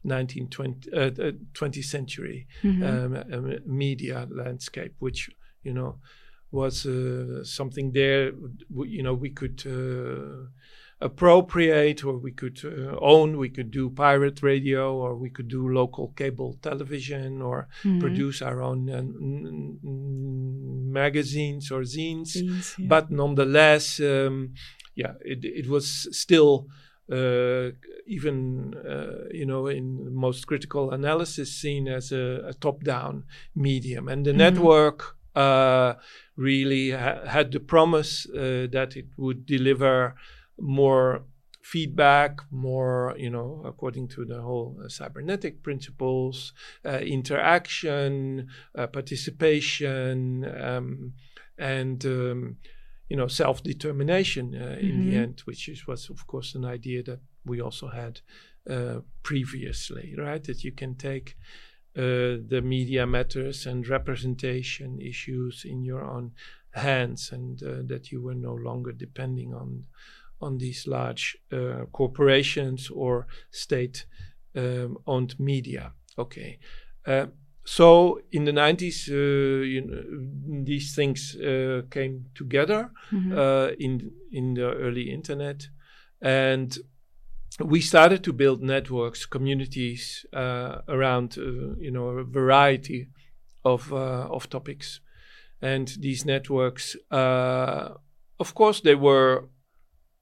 19th 0.04 0.50
20, 0.50 0.90
20th 0.90 1.78
uh, 1.78 1.82
century 1.82 2.48
mm-hmm. 2.64 2.82
um, 2.82 3.24
um, 3.32 3.56
media 3.64 4.26
landscape, 4.32 4.96
which 4.98 5.30
you 5.62 5.72
know 5.72 5.98
was 6.52 6.86
uh, 6.86 7.42
something 7.42 7.92
there. 7.92 8.32
you 8.84 9.02
know, 9.02 9.14
we 9.14 9.30
could 9.30 9.64
uh, 9.66 10.48
appropriate 11.00 12.04
or 12.04 12.16
we 12.16 12.30
could 12.30 12.60
uh, 12.64 12.96
own 13.00 13.36
we 13.36 13.48
could 13.48 13.70
do 13.70 13.90
pirate 13.90 14.42
radio 14.42 14.94
or 14.94 15.16
we 15.16 15.30
could 15.30 15.48
do 15.48 15.68
local 15.68 16.08
cable 16.16 16.56
television 16.62 17.42
or 17.42 17.68
mm-hmm. 17.82 17.98
produce 17.98 18.40
our 18.40 18.62
own 18.62 18.88
uh, 18.88 18.98
n- 18.98 19.78
n- 19.82 20.92
magazines 20.92 21.72
or 21.72 21.80
zines 21.80 22.36
Zines, 22.36 22.78
yeah. 22.78 22.86
but 22.86 23.10
nonetheless 23.10 23.98
um, 23.98 24.54
yeah 24.94 25.14
it, 25.24 25.44
it 25.44 25.68
was 25.68 26.08
still 26.16 26.68
uh, 27.10 27.70
even 28.06 28.74
uh, 28.88 29.28
you 29.32 29.44
know 29.44 29.66
in 29.66 30.14
most 30.14 30.46
critical 30.46 30.92
analysis 30.92 31.52
seen 31.52 31.88
as 31.88 32.12
a, 32.12 32.44
a 32.46 32.54
top-down 32.54 33.24
medium 33.56 34.06
and 34.06 34.24
the 34.24 34.30
mm-hmm. 34.30 34.38
network 34.38 35.16
uh, 35.34 35.94
really 36.36 36.90
ha- 36.90 37.24
had 37.26 37.52
the 37.52 37.60
promise 37.60 38.26
uh, 38.30 38.66
that 38.72 38.96
it 38.96 39.06
would 39.16 39.46
deliver 39.46 40.14
more 40.58 41.24
feedback, 41.62 42.40
more, 42.50 43.14
you 43.16 43.30
know, 43.30 43.62
according 43.64 44.08
to 44.08 44.24
the 44.24 44.40
whole 44.40 44.76
uh, 44.84 44.88
cybernetic 44.88 45.62
principles, 45.62 46.52
uh, 46.84 46.98
interaction, 46.98 48.48
uh, 48.76 48.86
participation, 48.86 50.44
um, 50.60 51.12
and, 51.58 52.04
um, 52.04 52.56
you 53.08 53.16
know, 53.16 53.28
self 53.28 53.62
determination 53.62 54.52
mm-hmm. 54.52 54.86
in 54.86 55.04
the 55.04 55.12
mm-hmm. 55.12 55.22
end, 55.22 55.40
which 55.44 55.68
is, 55.68 55.86
was, 55.86 56.10
of 56.10 56.26
course, 56.26 56.54
an 56.54 56.64
idea 56.64 57.02
that 57.02 57.20
we 57.44 57.60
also 57.60 57.88
had 57.88 58.20
uh, 58.68 59.00
previously, 59.22 60.14
right? 60.18 60.42
That 60.44 60.64
you 60.64 60.72
can 60.72 60.94
take. 60.94 61.36
Uh, 61.96 62.40
the 62.48 62.62
media 62.64 63.06
matters 63.06 63.66
and 63.66 63.86
representation 63.86 64.98
issues 65.00 65.64
in 65.68 65.84
your 65.84 66.02
own 66.02 66.32
hands, 66.70 67.30
and 67.32 67.62
uh, 67.62 67.82
that 67.84 68.10
you 68.10 68.22
were 68.22 68.34
no 68.34 68.54
longer 68.54 68.92
depending 68.92 69.52
on 69.52 69.84
on 70.40 70.58
these 70.58 70.86
large 70.86 71.36
uh, 71.52 71.84
corporations 71.92 72.90
or 72.90 73.26
state 73.50 74.06
um, 74.56 74.98
owned 75.06 75.38
media. 75.38 75.92
Okay. 76.18 76.58
Uh, 77.06 77.26
so 77.64 78.20
in 78.32 78.44
the 78.44 78.52
90s, 78.52 79.08
uh, 79.08 79.62
you 79.62 79.82
know, 79.82 80.64
these 80.64 80.94
things 80.94 81.36
uh, 81.36 81.82
came 81.90 82.26
together 82.34 82.90
mm-hmm. 83.12 83.38
Uh, 83.38 83.68
in 83.78 84.10
in 84.32 84.54
the 84.54 84.72
early 84.72 85.10
internet, 85.10 85.68
and 86.20 86.76
we 87.60 87.80
started 87.80 88.24
to 88.24 88.32
build 88.32 88.62
networks, 88.62 89.26
communities 89.26 90.24
uh, 90.32 90.78
around 90.88 91.36
you 91.36 91.90
know 91.90 92.08
a 92.08 92.24
variety 92.24 93.08
of 93.64 93.92
of 93.92 94.48
topics, 94.48 95.00
and 95.60 95.88
these 96.00 96.24
networks, 96.24 96.96
of 97.10 98.54
course, 98.54 98.80
they 98.80 98.94
were 98.94 99.48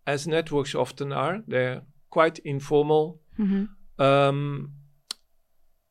as 0.06 0.26
networks 0.26 0.74
often 0.74 1.12
are. 1.12 1.42
They're 1.46 1.82
quite 2.10 2.38
informal. 2.40 3.20
Mm-hmm. 3.38 4.02
Um, 4.02 4.72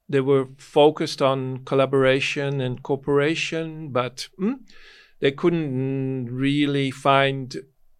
they 0.07 0.21
were 0.21 0.47
focused 0.57 1.21
on 1.21 1.63
collaboration 1.65 2.61
and 2.61 2.81
cooperation, 2.81 3.89
but 3.91 4.27
mm, 4.39 4.55
they 5.19 5.31
couldn't 5.31 6.25
really 6.25 6.91
find 6.91 7.55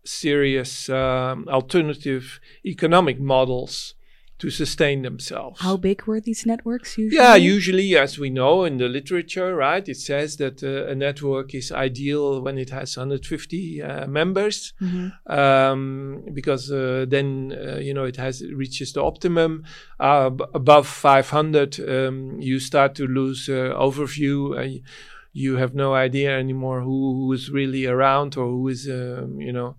serious 0.09 0.89
um, 0.89 1.47
alternative 1.47 2.39
economic 2.65 3.19
models 3.19 3.95
to 4.39 4.49
sustain 4.49 5.01
themselves. 5.01 5.59
How 5.59 5.75
big 5.75 6.03
were 6.05 6.21
these 6.21 6.45
networks 6.45 6.97
usually? 6.97 7.21
Yeah, 7.21 7.35
usually, 7.35 7.97
as 7.97 8.17
we 8.17 8.29
know 8.29 8.63
in 8.63 8.77
the 8.77 8.87
literature, 8.87 9.53
right, 9.53 9.87
it 9.87 9.97
says 9.97 10.37
that 10.37 10.63
uh, 10.63 10.87
a 10.87 10.95
network 10.95 11.53
is 11.53 11.71
ideal 11.73 12.41
when 12.41 12.57
it 12.57 12.69
has 12.69 12.95
150 12.95 13.81
uh, 13.81 14.07
members, 14.07 14.73
mm-hmm. 14.81 15.09
um, 15.31 16.23
because 16.33 16.71
uh, 16.71 17.05
then 17.07 17.53
uh, 17.53 17.79
you 17.79 17.93
know 17.93 18.05
it 18.05 18.15
has 18.15 18.41
it 18.41 18.55
reaches 18.55 18.93
the 18.93 19.03
optimum. 19.03 19.65
Uh, 19.99 20.29
b- 20.29 20.45
above 20.53 20.87
500, 20.87 21.79
um, 21.79 22.39
you 22.39 22.59
start 22.59 22.95
to 22.95 23.07
lose 23.07 23.49
uh, 23.49 23.73
overview. 23.77 24.81
you 25.31 25.57
have 25.57 25.75
no 25.75 25.93
idea 25.93 26.37
anymore 26.37 26.81
who, 26.81 27.13
who 27.13 27.33
is 27.33 27.51
really 27.51 27.85
around 27.85 28.35
or 28.35 28.47
who 28.47 28.67
is, 28.67 28.89
um, 28.89 29.39
you 29.39 29.53
know, 29.53 29.75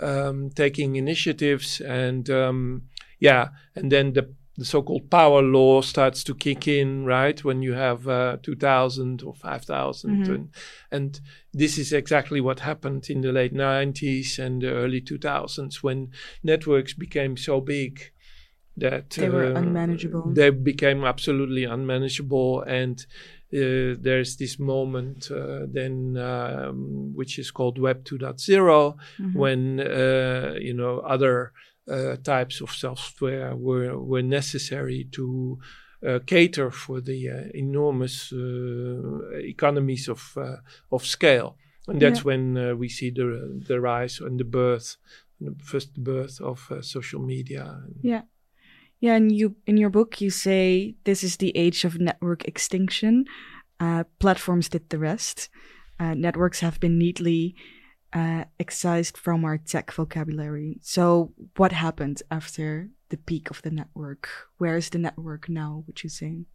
um, 0.00 0.50
taking 0.50 0.96
initiatives 0.96 1.80
and 1.80 2.28
um, 2.30 2.82
yeah, 3.20 3.48
and 3.74 3.90
then 3.90 4.12
the 4.12 4.34
the 4.56 4.64
so-called 4.64 5.10
power 5.10 5.42
law 5.42 5.80
starts 5.80 6.22
to 6.24 6.34
kick 6.34 6.68
in, 6.68 7.04
right? 7.04 7.42
When 7.42 7.62
you 7.62 7.72
have 7.72 8.06
uh, 8.06 8.36
2,000 8.42 9.22
or 9.22 9.34
5,000. 9.34 10.10
Mm-hmm. 10.10 10.32
And, 10.32 10.54
and 10.92 11.20
this 11.52 11.76
is 11.76 11.92
exactly 11.92 12.40
what 12.40 12.60
happened 12.60 13.10
in 13.10 13.20
the 13.20 13.32
late 13.32 13.52
90s 13.52 14.38
and 14.38 14.62
the 14.62 14.70
early 14.70 15.00
2000s 15.00 15.82
when 15.82 16.10
networks 16.42 16.94
became 16.94 17.36
so 17.36 17.60
big 17.60 18.12
that 18.76 19.10
they 19.10 19.28
were 19.28 19.46
uh, 19.46 19.58
unmanageable. 19.58 20.32
They 20.32 20.50
became 20.50 21.04
absolutely 21.04 21.64
unmanageable. 21.64 22.62
And 22.62 23.04
uh, 23.54 23.96
there's 24.00 24.36
this 24.36 24.58
moment 24.58 25.30
uh, 25.30 25.66
then, 25.70 26.16
um, 26.16 27.12
which 27.14 27.38
is 27.38 27.50
called 27.50 27.78
Web 27.78 28.04
2.0, 28.04 28.36
mm-hmm. 28.38 29.38
when, 29.38 29.80
uh, 29.80 30.54
you 30.58 30.74
know, 30.74 30.98
other 31.00 31.52
uh, 31.90 32.16
types 32.22 32.60
of 32.60 32.70
software 32.70 33.54
were, 33.54 33.98
were 33.98 34.22
necessary 34.22 35.08
to 35.12 35.58
uh, 36.06 36.18
cater 36.26 36.70
for 36.70 37.00
the 37.00 37.30
uh, 37.30 37.44
enormous 37.54 38.32
uh, 38.32 39.36
economies 39.38 40.08
of, 40.08 40.32
uh, 40.36 40.56
of 40.90 41.06
scale 41.06 41.56
and 41.86 42.00
that's 42.00 42.20
Yeah. 42.20 42.24
when 42.24 42.56
uh, 42.56 42.74
we 42.74 42.88
see 42.88 43.10
the 43.10 43.62
the 43.68 43.80
rise 43.80 44.20
and 44.20 44.38
the 44.38 44.44
birth, 44.44 44.96
the 45.40 45.54
first 45.62 45.94
birth 46.02 46.40
of 46.40 46.70
uh, 46.70 46.80
social 46.82 47.20
media. 47.20 47.82
Yeah. 48.02 48.22
Yeah, 49.04 49.16
and 49.16 49.30
you 49.30 49.54
in 49.66 49.76
your 49.76 49.90
book 49.90 50.22
you 50.22 50.30
say 50.30 50.94
this 51.04 51.22
is 51.22 51.36
the 51.36 51.54
age 51.54 51.84
of 51.84 52.00
network 52.00 52.48
extinction. 52.48 53.26
Uh, 53.78 54.04
platforms 54.18 54.70
did 54.70 54.88
the 54.88 54.98
rest. 54.98 55.50
Uh, 56.00 56.14
networks 56.14 56.60
have 56.60 56.80
been 56.80 56.96
neatly 56.96 57.54
uh, 58.14 58.44
excised 58.58 59.18
from 59.18 59.44
our 59.44 59.58
tech 59.58 59.92
vocabulary. 59.92 60.78
So, 60.80 61.34
what 61.58 61.72
happened 61.72 62.22
after 62.30 62.88
the 63.10 63.18
peak 63.18 63.50
of 63.50 63.60
the 63.60 63.70
network? 63.70 64.26
Where 64.56 64.78
is 64.78 64.88
the 64.88 64.98
network 64.98 65.50
now? 65.50 65.84
Would 65.86 66.02
you 66.02 66.08
say? 66.08 66.46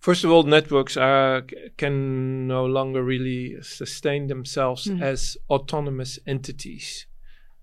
First 0.00 0.24
of 0.24 0.32
all, 0.32 0.42
networks 0.42 0.96
are 0.96 1.42
can 1.76 2.48
no 2.48 2.66
longer 2.66 3.04
really 3.04 3.62
sustain 3.62 4.26
themselves 4.26 4.88
Mhm. 4.88 5.00
as 5.00 5.36
autonomous 5.48 6.18
entities. 6.26 7.06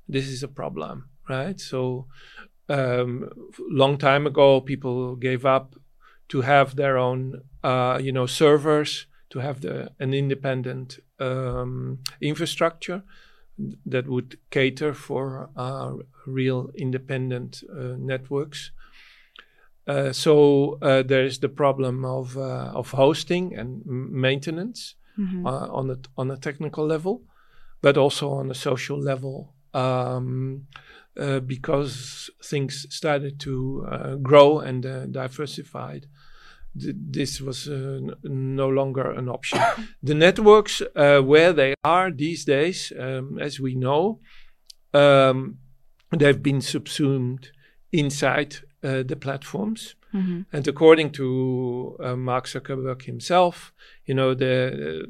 This 0.08 0.28
is 0.30 0.42
a 0.42 0.48
problem, 0.48 1.10
right? 1.28 1.60
So, 1.60 2.08
um, 2.70 3.30
long 3.70 3.98
time 3.98 4.28
ago, 4.28 4.62
people 4.62 5.16
gave 5.16 5.46
up 5.46 5.76
to 6.28 6.42
have 6.42 6.76
their 6.76 6.98
own, 6.98 7.42
uh, 7.64 8.00
you 8.02 8.12
know, 8.12 8.26
servers 8.28 9.08
to 9.30 9.40
have 9.40 9.60
the 9.62 9.92
an 10.00 10.14
independent 10.14 11.00
um, 11.20 12.00
infrastructure 12.22 13.04
that 13.86 14.08
would 14.08 14.38
cater 14.50 14.94
for 14.94 15.50
uh, 15.56 15.94
real 16.26 16.70
independent 16.76 17.64
uh, 17.70 17.96
networks. 17.98 18.72
Uh, 19.88 20.12
so 20.12 20.78
uh, 20.82 21.04
there 21.04 21.24
is 21.26 21.40
the 21.40 21.50
problem 21.50 22.04
of 22.04 22.36
uh, 22.38 22.72
of 22.74 22.92
hosting 22.92 23.56
and 23.56 23.86
maintenance 23.86 24.96
Mhm. 25.18 25.46
uh, 25.46 25.68
on 25.72 25.90
a 25.92 25.98
on 26.18 26.32
a 26.32 26.38
technical 26.38 26.86
level, 26.88 27.22
but 27.82 27.98
also 27.98 28.30
on 28.32 28.50
a 28.52 28.54
social 28.56 29.00
level, 29.00 29.54
um, 29.74 30.68
uh, 31.20 31.40
because 31.40 32.30
things 32.44 32.86
started 32.90 33.40
to 33.40 33.86
uh, 33.92 34.16
grow 34.16 34.60
and 34.60 34.86
uh, 34.86 35.06
diversified. 35.06 36.08
Th- 36.80 36.96
this 37.12 37.40
was 37.42 37.68
uh, 37.68 38.00
no 38.24 38.68
longer 38.68 39.12
an 39.12 39.30
option. 39.30 39.60
the 40.04 40.14
networks, 40.16 40.82
uh, 40.96 41.20
where 41.22 41.54
they 41.54 41.74
are 41.84 42.12
these 42.12 42.46
days, 42.46 42.92
um, 43.00 43.40
as 43.40 43.60
we 43.60 43.76
know, 43.76 44.20
um, 44.94 45.58
they've 46.18 46.42
been 46.44 46.62
subsumed 46.62 47.52
inside 47.92 48.58
uh, 48.84 49.04
the 49.04 49.16
platforms. 49.16 49.96
Mhm. 50.14 50.46
And 50.54 50.68
according 50.68 51.12
to 51.14 51.98
uh, 52.04 52.16
Mark 52.16 52.46
Zuckerberg 52.48 53.02
himself, 53.04 53.74
you 54.06 54.16
know, 54.16 54.34
the 54.36 55.08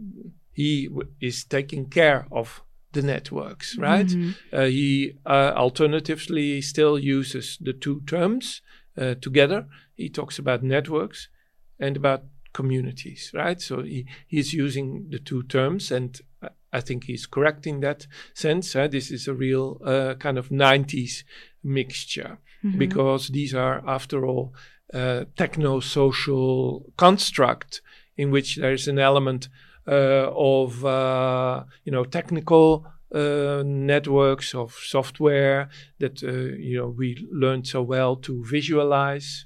he 0.54 0.88
w- 0.88 1.10
is 1.20 1.46
taking 1.46 1.90
care 1.90 2.26
of 2.32 2.64
the 2.96 3.02
networks, 3.02 3.78
right? 3.78 4.08
Mhm. 4.10 4.34
Uh, 4.52 4.66
he 4.66 5.12
uh, 5.26 5.54
alternatively 5.56 6.62
still 6.62 6.98
uses 7.20 7.58
the 7.62 7.74
two 7.74 8.02
terms 8.08 8.62
uh, 8.98 9.14
together. 9.22 9.68
He 9.96 10.10
talks 10.10 10.40
about 10.40 10.64
networks 10.64 11.30
and 11.80 11.98
about 11.98 12.22
communities, 12.54 13.32
right? 13.34 13.62
So 13.62 13.84
he, 13.84 14.06
he's 14.28 14.54
using 14.54 15.10
the 15.12 15.20
two 15.20 15.44
terms, 15.44 15.92
and 15.92 16.20
I- 16.42 16.82
think 16.82 17.04
he's 17.06 17.26
correct 17.28 17.66
in 17.68 17.80
that 17.82 18.08
sense. 18.34 18.74
This 18.90 19.10
is 19.12 19.28
a 19.28 19.34
real 19.34 19.78
uh, 19.86 20.16
kind 20.20 20.38
of 20.38 20.50
90s 20.50 21.24
mixture 21.64 22.38
Mhm. 22.64 22.78
because 22.78 23.32
these 23.34 23.54
are, 23.58 23.82
after 23.88 24.26
all, 24.26 24.54
uh, 24.94 25.26
techno 25.36 25.80
social 25.82 26.84
construct 26.98 27.82
in 28.18 28.32
which 28.32 28.56
there 28.56 28.74
is 28.74 28.88
an 28.88 29.00
element 29.00 29.50
of 29.94 30.86
uh, 30.86 31.64
you 31.84 31.92
know 31.92 32.04
technical 32.04 32.86
uh, 33.14 33.64
networks 33.66 34.54
of 34.54 34.74
software 34.74 35.70
that 36.00 36.24
uh, 36.24 36.58
you 36.58 36.78
know 36.78 36.90
we 36.90 37.28
learned 37.32 37.68
so 37.68 37.82
well 37.82 38.16
to 38.16 38.44
visualize, 38.44 39.46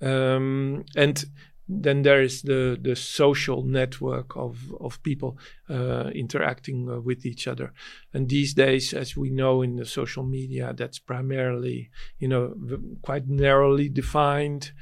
um, 0.00 0.84
and 0.96 1.24
then 1.68 2.02
there 2.02 2.22
is 2.22 2.42
the 2.42 2.78
the 2.80 2.96
social 2.96 3.62
network 3.62 4.36
of 4.36 4.72
of 4.80 5.02
people 5.02 5.36
uh, 5.68 6.10
interacting 6.14 6.88
uh, 6.88 7.00
with 7.00 7.26
each 7.26 7.46
other, 7.46 7.72
and 8.12 8.28
these 8.28 8.54
days, 8.54 8.92
as 8.92 9.16
we 9.16 9.30
know 9.30 9.62
in 9.62 9.76
the 9.76 9.84
social 9.84 10.24
media, 10.24 10.72
that's 10.76 10.98
primarily 10.98 11.90
you 12.18 12.28
know 12.28 12.54
quite 13.02 13.28
narrowly 13.28 13.88
defined. 13.88 14.72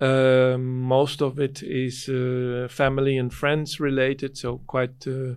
Um, 0.00 0.80
most 0.82 1.22
of 1.22 1.38
it 1.40 1.62
is 1.62 2.08
uh, 2.08 2.68
family 2.70 3.18
and 3.18 3.32
friends 3.32 3.80
related, 3.80 4.36
so 4.36 4.58
quite 4.66 5.06
uh, 5.06 5.34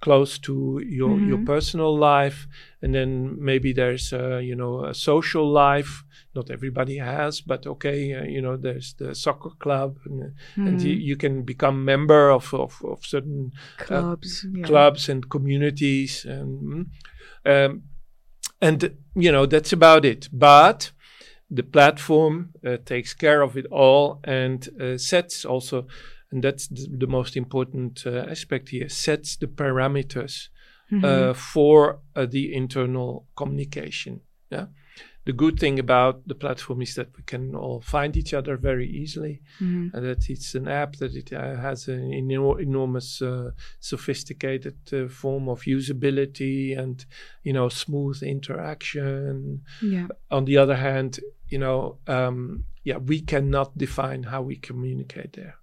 close 0.00 0.38
to 0.40 0.80
your 0.84 1.20
your 1.20 1.38
Mhm. 1.38 1.44
personal 1.46 1.96
life, 1.96 2.48
and 2.82 2.92
then 2.94 3.36
maybe 3.38 3.72
there's 3.72 4.12
uh, 4.12 4.38
you 4.38 4.56
know 4.56 4.84
a 4.84 4.94
social 4.94 5.48
life. 5.52 6.04
Not 6.34 6.50
everybody 6.50 6.98
has, 6.98 7.40
but 7.40 7.66
okay, 7.66 8.14
uh, 8.14 8.24
you 8.24 8.40
know 8.40 8.56
there's 8.56 8.94
the 8.94 9.14
soccer 9.14 9.50
club, 9.58 9.96
and, 10.04 10.32
and 10.56 10.80
you, 10.82 10.94
Mhm. 10.96 11.02
you 11.02 11.16
can 11.16 11.42
become 11.44 11.84
member 11.84 12.30
of 12.30 12.52
of, 12.54 12.82
of 12.84 13.04
certain 13.04 13.52
clubs. 13.76 14.44
yeah. 14.54 14.66
clubs 14.66 15.08
and 15.08 15.28
communities 15.28 16.24
and 16.24 16.86
um, 17.46 17.82
and 18.60 18.96
you 19.14 19.32
know 19.32 19.46
that's 19.46 19.72
about 19.72 20.04
it 20.04 20.28
but 20.32 20.92
the 21.50 21.62
platform 21.62 22.50
uh, 22.64 22.76
takes 22.84 23.14
care 23.14 23.42
of 23.42 23.56
it 23.56 23.66
all 23.70 24.20
and 24.24 24.68
uh, 24.80 24.96
sets 24.98 25.44
also 25.44 25.86
and 26.30 26.44
that's 26.44 26.68
the, 26.68 26.86
the 26.98 27.06
most 27.06 27.36
important 27.36 28.04
uh, 28.06 28.24
aspect 28.30 28.68
here 28.68 28.88
sets 28.88 29.36
the 29.36 29.46
parameters 29.46 30.48
Mhm. 30.92 31.04
uh, 31.04 31.34
for 31.34 32.00
uh, 32.16 32.26
the 32.26 32.52
internal 32.54 33.26
communication 33.36 34.20
yeah 34.50 34.66
the 35.26 35.32
good 35.34 35.58
thing 35.60 35.78
about 35.78 36.26
the 36.26 36.34
platform 36.34 36.80
is 36.82 36.94
that 36.94 37.08
we 37.16 37.22
can 37.24 37.54
all 37.54 37.80
find 37.80 38.16
each 38.16 38.32
other 38.34 38.56
very 38.56 38.88
easily 38.88 39.40
Mhm. 39.60 39.92
and 39.94 40.04
that 40.06 40.30
it's 40.30 40.54
an 40.54 40.66
app 40.68 40.96
that 40.96 41.14
it 41.14 41.32
uh, 41.32 41.56
has 41.60 41.88
an 41.88 42.10
enor- 42.10 42.60
enormous 42.60 43.20
uh, 43.22 43.50
sophisticated 43.80 44.76
uh, 44.92 45.08
form 45.08 45.48
of 45.48 45.62
usability 45.66 46.76
and 46.78 47.04
you 47.44 47.52
know 47.52 47.68
smooth 47.68 48.22
interaction 48.22 49.62
Yeah. 49.82 50.08
on 50.30 50.44
the 50.46 50.56
other 50.56 50.76
hand 50.76 51.20
you 51.48 51.58
know 51.58 51.98
um, 52.06 52.64
yeah 52.84 52.96
we 52.98 53.20
cannot 53.20 53.76
define 53.76 54.22
how 54.24 54.42
we 54.42 54.56
communicate 54.56 55.32
there 55.34 55.54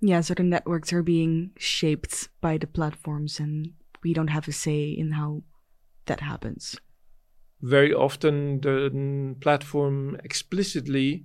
Yeah, 0.00 0.22
so 0.22 0.34
the 0.34 0.44
networks 0.44 0.92
are 0.92 1.02
being 1.02 1.50
shaped 1.58 2.28
by 2.40 2.56
the 2.58 2.68
platforms, 2.68 3.40
and 3.40 3.72
we 4.04 4.14
don't 4.14 4.30
have 4.30 4.46
a 4.48 4.52
say 4.52 4.80
in 5.02 5.10
how 5.10 5.42
that 6.06 6.20
happens. 6.20 6.76
Very 7.60 7.92
often 7.92 8.60
the 8.60 9.34
platform 9.40 10.16
explicitly 10.24 11.24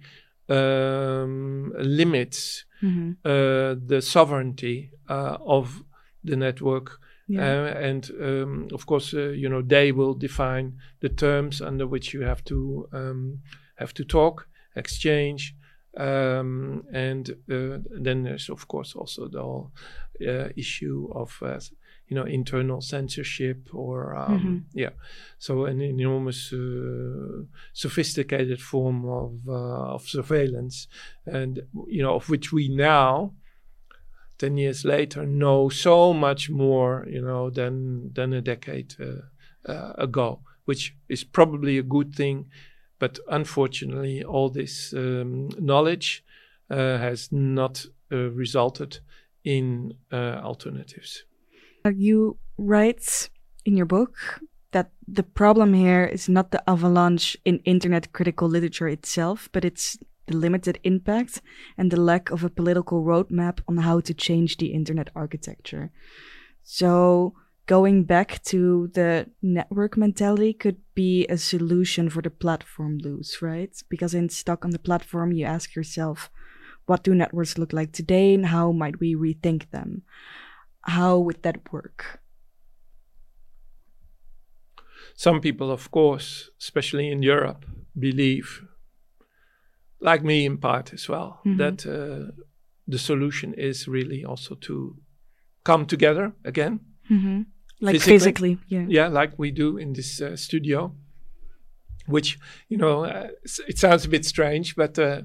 um, 0.49 1.73
limits 1.77 2.65
hmm 2.81 3.11
uh, 3.25 3.75
the 3.87 4.01
sovereignty 4.01 4.91
uh, 5.09 5.37
of 5.45 5.83
the 6.23 6.35
network 6.35 6.99
Yeah. 7.27 7.39
Uh, 7.39 7.87
and 7.89 8.11
um, 8.21 8.67
of 8.73 8.85
course, 8.85 9.13
uh, 9.13 9.29
you 9.29 9.49
know, 9.49 9.61
they 9.61 9.91
will 9.91 10.13
define 10.13 10.73
the 10.99 11.09
terms 11.09 11.61
under 11.61 11.87
which 11.87 12.13
you 12.13 12.25
have 12.25 12.43
to 12.43 12.87
um, 12.91 13.39
have 13.75 13.93
to 13.93 14.03
talk, 14.03 14.47
exchange, 14.75 15.55
um, 15.97 16.83
and 16.93 17.29
uh, 17.49 17.77
then 18.03 18.23
there's 18.23 18.49
of 18.49 18.67
course 18.67 18.93
also 18.93 19.27
the 19.29 19.41
whole 19.41 19.71
uh, 20.27 20.49
issue 20.55 21.09
of 21.15 21.39
uh, 21.41 21.59
you 22.13 22.19
know 22.19 22.27
internal 22.27 22.81
censorship 22.81 23.73
or 23.73 24.15
um, 24.15 24.39
Mhm. 24.39 24.63
yeah, 24.73 24.93
so 25.39 25.65
an 25.65 25.81
enormous 25.81 26.53
uh, 26.53 27.45
sophisticated 27.73 28.59
form 28.61 29.05
of 29.05 29.31
uh, 29.47 29.95
of 29.95 30.07
surveillance, 30.07 30.87
and 31.25 31.61
you 31.87 32.03
know 32.03 32.15
of 32.15 32.29
which 32.29 32.53
we 32.53 32.69
now 32.69 33.33
10 34.37 34.57
years 34.57 34.83
later 34.85 35.25
know 35.25 35.69
so 35.69 36.13
much 36.13 36.49
more 36.49 37.05
you 37.09 37.21
know 37.21 37.49
than 37.49 38.13
than 38.13 38.33
a 38.33 38.41
decade 38.41 38.95
uh, 38.99 39.71
uh, 39.71 39.93
ago 39.97 40.39
which 40.65 40.95
is 41.09 41.23
probably 41.25 41.77
a 41.77 41.83
good 41.83 42.15
thing. 42.15 42.45
But 42.99 43.19
unfortunately 43.27 44.23
all 44.23 44.49
this 44.49 44.93
um, 44.93 45.49
knowledge 45.59 46.23
uh, 46.69 46.97
has 46.97 47.31
not 47.31 47.85
uh, 48.11 48.29
resulted 48.31 48.99
in 49.43 49.93
uh, 50.11 50.39
alternatives 50.43 51.25
You 51.85 52.37
write 52.57 53.29
in 53.65 53.75
your 53.75 53.85
book 53.85 54.39
that 54.71 54.91
the 55.07 55.23
problem 55.23 55.73
here 55.73 56.05
is 56.05 56.29
not 56.29 56.51
the 56.51 56.67
avalanche 56.69 57.37
in 57.45 57.59
internet 57.59 58.13
critical 58.13 58.47
literature 58.47 58.87
itself, 58.87 59.49
but 59.51 59.65
it's 59.65 59.97
the 60.27 60.37
limited 60.37 60.79
impact 60.83 61.41
and 61.77 61.91
the 61.91 61.99
lack 61.99 62.31
of 62.31 62.43
a 62.43 62.49
political 62.49 63.03
roadmap 63.03 63.59
on 63.67 63.77
how 63.77 63.99
to 63.99 64.13
change 64.13 64.57
the 64.57 64.67
internet 64.67 65.09
architecture. 65.15 65.91
So, 66.63 67.35
going 67.65 68.05
back 68.05 68.41
to 68.43 68.89
the 68.93 69.29
network 69.41 69.97
mentality 69.97 70.53
could 70.53 70.77
be 70.95 71.25
a 71.27 71.37
solution 71.37 72.09
for 72.09 72.21
the 72.21 72.29
platform 72.29 72.97
blues, 72.97 73.39
right? 73.41 73.75
Because 73.89 74.13
in 74.13 74.29
Stuck 74.29 74.63
on 74.63 74.71
the 74.71 74.79
Platform, 74.79 75.31
you 75.31 75.45
ask 75.45 75.75
yourself, 75.75 76.29
what 76.85 77.03
do 77.03 77.13
networks 77.15 77.57
look 77.57 77.73
like 77.73 77.91
today 77.91 78.33
and 78.33 78.47
how 78.47 78.71
might 78.71 78.99
we 78.99 79.15
rethink 79.15 79.69
them? 79.71 80.03
How 80.83 81.17
would 81.19 81.41
that 81.43 81.71
work? 81.71 82.19
some 85.15 85.39
people, 85.41 85.71
of 85.71 85.91
course, 85.91 86.49
especially 86.59 87.11
in 87.11 87.21
Europe, 87.23 87.65
believe, 87.99 88.63
like 89.99 90.23
me 90.23 90.43
in 90.45 90.57
part 90.57 90.93
as 90.93 91.07
well, 91.07 91.39
Mhm. 91.45 91.57
that 91.57 91.85
uh, 91.85 92.31
the 92.91 92.97
solution 92.97 93.53
is 93.53 93.87
really 93.87 94.25
also 94.25 94.55
to 94.55 94.95
come 95.63 95.85
together 95.85 96.33
again. 96.43 96.79
hmm 97.07 97.41
Like 97.79 97.95
Physically? 97.95 98.17
physically, 98.17 98.57
yeah. 98.67 98.85
Yeah, 98.89 99.07
like 99.21 99.33
we 99.37 99.51
do 99.51 99.77
in 99.77 99.93
this 99.93 100.21
uh, 100.21 100.35
studio, 100.35 100.95
which, 102.07 102.39
you 102.69 102.77
know, 102.77 103.05
uh, 103.05 103.27
it 103.67 103.77
sounds 103.77 104.05
a 104.05 104.09
bit 104.09 104.25
strange, 104.25 104.75
but 104.75 104.97
uh, 104.97 105.21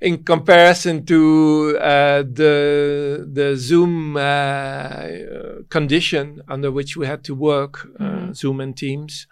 in 0.00 0.22
comparison 0.24 1.04
to 1.06 1.76
uh, 1.80 2.22
the 2.22 3.26
the 3.32 3.56
Zoom 3.56 4.16
uh, 4.16 4.20
uh, 4.20 5.62
condition 5.68 6.40
under 6.48 6.70
which 6.70 6.96
we 6.96 7.06
had 7.06 7.22
to 7.24 7.34
work, 7.34 7.86
uh, 8.00 8.04
Mhm. 8.04 8.34
Zoom 8.34 8.60
and 8.60 8.76
Teams, 8.76 9.26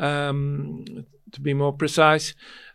um, 0.00 0.84
to 1.32 1.40
be 1.40 1.54
more 1.54 1.72
precise, 1.76 2.34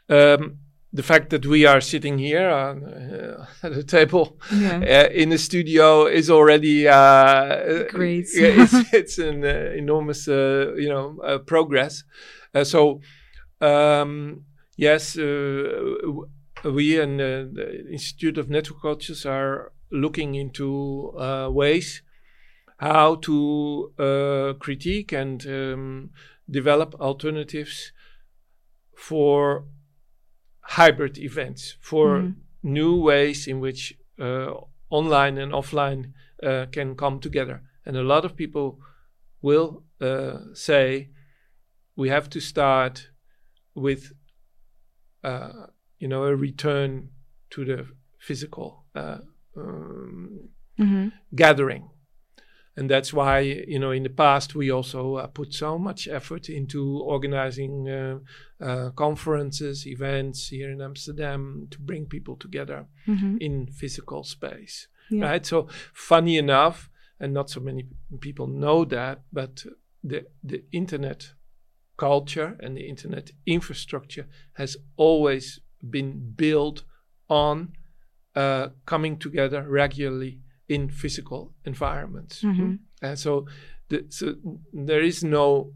um, 0.09 0.57
the 0.93 1.03
fact 1.03 1.29
that 1.29 1.45
we 1.45 1.65
are 1.65 1.81
sitting 1.81 2.19
here 2.19 2.49
on, 2.49 2.83
uh, 2.83 3.45
at 3.63 3.71
a 3.77 3.83
table 3.83 4.37
Yeah. 4.51 5.07
uh, 5.07 5.09
in 5.21 5.29
the 5.29 5.37
studio 5.37 6.05
is 6.07 6.29
already 6.29 6.87
uh, 6.87 7.83
Great. 7.89 8.27
it's, 8.33 8.73
it's 8.93 9.17
an 9.17 9.43
uh, 9.43 9.71
enormous, 9.77 10.27
uh, 10.27 10.73
you 10.77 10.89
know, 10.89 11.17
uh, 11.23 11.37
progress. 11.39 12.03
Uh, 12.53 12.63
so, 12.65 12.99
um, 13.61 14.43
yes, 14.77 15.17
uh, 15.17 15.23
w- 16.03 16.27
we 16.63 16.99
and 16.99 17.19
uh, 17.19 17.45
the 17.51 17.87
Institute 17.91 18.37
of 18.37 18.49
Network 18.49 18.81
Cultures 18.81 19.25
are 19.25 19.71
looking 19.91 20.35
into 20.35 21.13
uh, 21.17 21.49
ways 21.51 22.03
how 22.77 23.15
to 23.15 23.93
uh, 23.99 24.53
critique 24.59 25.11
and 25.11 25.45
um, 25.47 26.09
develop 26.49 26.95
alternatives 26.99 27.91
for 28.95 29.65
hybrid 30.61 31.17
events, 31.17 31.77
for 31.79 32.19
Mhm. 32.19 32.35
new 32.63 33.01
ways 33.01 33.47
in 33.47 33.59
which 33.59 33.97
uh, 34.19 34.53
online 34.89 35.37
and 35.37 35.51
offline 35.51 36.13
uh, 36.43 36.65
can 36.71 36.95
come 36.95 37.19
together. 37.19 37.61
And 37.85 37.97
a 37.97 38.03
lot 38.03 38.25
of 38.25 38.35
people 38.35 38.79
will 39.41 39.83
uh, 39.99 40.53
say 40.53 41.09
we 41.95 42.09
have 42.09 42.29
to 42.29 42.39
start 42.39 43.11
with, 43.75 44.13
uh, 45.23 45.67
you 46.01 46.07
know, 46.07 46.23
a 46.23 46.35
return 46.35 47.09
to 47.51 47.63
the 47.63 47.85
physical 48.17 48.85
uh, 48.95 49.19
um, 49.55 50.49
hmm 50.77 51.07
gathering. 51.33 51.89
And 52.75 52.89
that's 52.89 53.13
why, 53.13 53.39
you 53.39 53.79
know, 53.79 53.91
in 53.91 54.03
the 54.03 54.09
past 54.09 54.55
we 54.55 54.71
also 54.71 55.15
uh, 55.15 55.27
put 55.27 55.53
so 55.53 55.77
much 55.77 56.07
effort 56.07 56.49
into 56.49 56.99
organizing 56.99 57.87
uh, 57.89 58.19
uh, 58.59 58.89
conferences, 58.91 59.85
events 59.85 60.47
here 60.49 60.71
in 60.71 60.81
Amsterdam 60.81 61.67
to 61.69 61.79
bring 61.79 62.05
people 62.05 62.35
together 62.35 62.87
hmm 63.05 63.37
in 63.39 63.67
physical 63.67 64.23
space. 64.23 64.87
Yeah. 65.09 65.25
Right. 65.29 65.45
So, 65.45 65.67
funny 65.93 66.37
enough, 66.37 66.89
and 67.19 67.33
not 67.33 67.49
so 67.49 67.59
many 67.59 67.83
people 68.19 68.47
know 68.47 68.85
that, 68.85 69.21
but 69.31 69.65
the 70.03 70.25
the 70.43 70.63
internet 70.71 71.35
culture 71.97 72.57
and 72.63 72.75
the 72.75 72.87
internet 72.89 73.31
infrastructure 73.45 74.25
has 74.53 74.77
always 74.97 75.59
been 75.89 76.33
built 76.35 76.83
on 77.29 77.73
uh, 78.35 78.69
coming 78.85 79.17
together 79.17 79.65
regularly 79.67 80.39
in 80.67 80.89
physical 80.89 81.53
environments. 81.65 82.41
Mhm. 82.41 82.79
And 83.01 83.19
so, 83.19 83.45
the, 83.89 84.05
so 84.09 84.35
there 84.73 85.01
is 85.01 85.23
no 85.23 85.73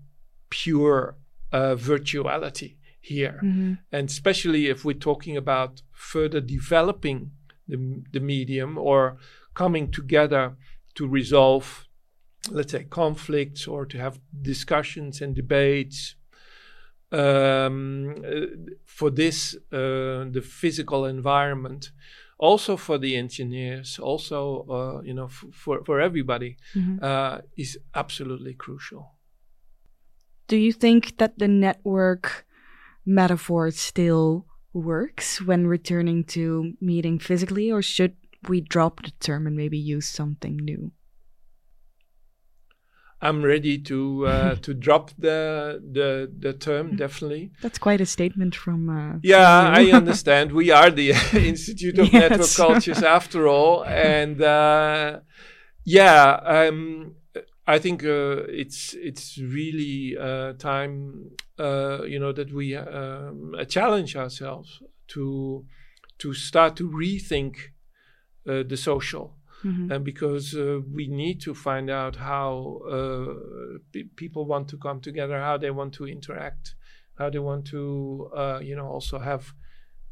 pure 0.50 1.18
uh, 1.52 1.76
virtuality 1.76 2.78
here 3.02 3.40
hmm 3.42 3.74
and 3.92 4.10
especially 4.10 4.68
if 4.68 4.84
we're 4.84 5.06
talking 5.12 5.38
about 5.38 5.82
further 5.92 6.42
developing 6.42 7.32
the, 7.68 8.04
the 8.12 8.20
medium 8.20 8.78
or 8.78 9.18
coming 9.54 9.92
together 9.92 10.56
to 10.96 11.08
resolve 11.08 11.86
let's 12.52 12.72
say 12.72 12.84
conflicts 12.84 13.68
or 13.68 13.86
to 13.86 13.98
have 13.98 14.20
discussions 14.42 15.22
and 15.22 15.36
debates 15.36 16.16
um, 17.12 18.16
for 18.86 19.10
this 19.10 19.56
uh, 19.72 20.26
the 20.32 20.42
physical 20.44 21.06
environment 21.06 21.92
also 22.38 22.76
for 22.78 22.98
the 22.98 23.16
engineers 23.16 24.00
also 24.00 24.66
uh, 24.70 25.02
you 25.02 25.14
know 25.14 25.28
for, 25.28 25.84
for 25.86 26.00
everybody 26.02 26.58
hmm 26.74 26.98
uh, 27.02 27.40
is 27.58 27.78
absolutely 27.94 28.54
crucial 28.54 29.12
Do 30.48 30.58
you 30.58 30.74
think 30.74 31.18
that 31.18 31.40
the 31.40 31.48
network 31.48 32.46
metaphor 33.06 33.72
still 33.72 34.46
works 34.74 35.42
when 35.42 35.68
returning 35.68 36.24
to 36.26 36.74
meeting 36.82 37.20
physically, 37.20 37.72
or 37.72 37.82
should 37.82 38.16
we 38.48 38.62
drop 38.62 39.04
the 39.04 39.12
term 39.20 39.48
and 39.48 39.56
maybe 39.56 39.78
use 39.78 40.08
something 40.08 40.58
new? 40.58 40.92
I'm 43.26 43.42
ready 43.44 43.78
to 43.80 44.28
uh, 44.28 44.56
to 44.66 44.74
drop 44.74 45.12
the 45.18 45.82
the 45.98 46.32
the 46.46 46.54
term 46.54 46.96
definitely. 46.96 47.52
That's 47.62 47.80
quite 47.80 48.02
a 48.02 48.06
statement 48.06 48.56
from. 48.56 48.90
Uh, 48.90 49.20
Yeah, 49.24 49.66
from 49.66 49.76
I 49.76 49.92
understand. 50.02 50.52
We 50.52 50.72
are 50.72 50.92
the 50.92 51.10
Institute 51.34 51.98
of 52.00 52.14
Network 52.14 52.54
Cultures 52.56 53.04
after 53.04 53.48
all, 53.48 53.84
and 53.84 54.42
uh, 54.42 55.20
yeah, 55.84 56.40
um, 56.46 57.16
I 57.68 57.80
think 57.80 58.04
uh, 58.04 58.46
it's 58.62 58.94
it's 58.94 59.38
really 59.38 60.16
uh, 60.18 60.54
time, 60.54 61.32
uh, 61.58 62.04
you 62.04 62.20
know, 62.20 62.32
that 62.34 62.54
we 62.54 62.76
um, 62.76 63.56
uh, 63.58 63.66
challenge 63.66 64.16
ourselves 64.16 64.82
to 65.08 65.66
to 66.20 66.34
start 66.34 66.76
to 66.76 66.90
rethink 66.90 67.56
uh, 68.48 68.64
the 68.68 68.78
social 68.78 69.36
Mhm. 69.66 69.92
and 69.92 70.04
because 70.06 70.54
uh, 70.54 70.80
we 70.98 71.08
need 71.08 71.42
to 71.42 71.54
find 71.54 71.90
out 71.90 72.16
how 72.18 72.82
uh, 72.98 73.80
pe- 73.92 74.10
people 74.16 74.46
want 74.46 74.68
to 74.70 74.78
come 74.78 75.00
together, 75.02 75.40
how 75.40 75.58
they 75.58 75.72
want 75.72 75.94
to 75.94 76.06
interact, 76.08 76.76
how 77.20 77.30
they 77.32 77.40
want 77.40 77.66
to, 77.66 78.30
uh, 78.42 78.60
you 78.62 78.76
know, 78.76 78.88
also 78.88 79.18
have 79.20 79.44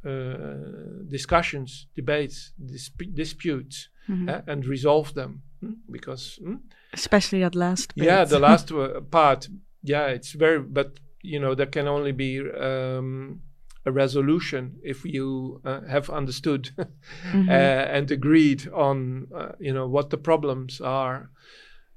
uh, 0.05 1.05
discussions, 1.07 1.87
debates, 1.95 2.51
disp- 2.57 3.13
disputes, 3.13 3.89
Mhm. 4.09 4.29
uh, 4.29 4.41
and 4.47 4.65
resolve 4.65 5.13
them. 5.13 5.41
mm, 5.61 5.75
Because 5.89 6.39
mm, 6.43 6.59
Especially 6.91 7.39
that 7.41 7.55
last 7.55 7.95
bit. 7.95 8.05
yeah, 8.05 8.25
the 8.25 8.39
last 8.39 8.71
uh, 8.71 9.01
part, 9.11 9.47
yeah, 9.81 10.07
it's 10.07 10.33
very, 10.33 10.59
but 10.59 10.99
you 11.21 11.39
know, 11.39 11.55
there 11.55 11.69
can 11.69 11.87
only 11.87 12.11
be 12.11 12.39
um, 12.39 13.41
a 13.85 13.91
resolution 13.91 14.77
if 14.83 15.03
you 15.03 15.61
uh, 15.65 15.81
have 15.81 16.09
understood 16.09 16.71
uh, 16.77 17.51
and 17.51 18.09
agreed 18.11 18.67
on, 18.69 19.27
uh, 19.35 19.51
you 19.59 19.73
know, 19.73 19.87
what 19.87 20.09
the 20.09 20.17
problems 20.17 20.79
are. 20.81 21.29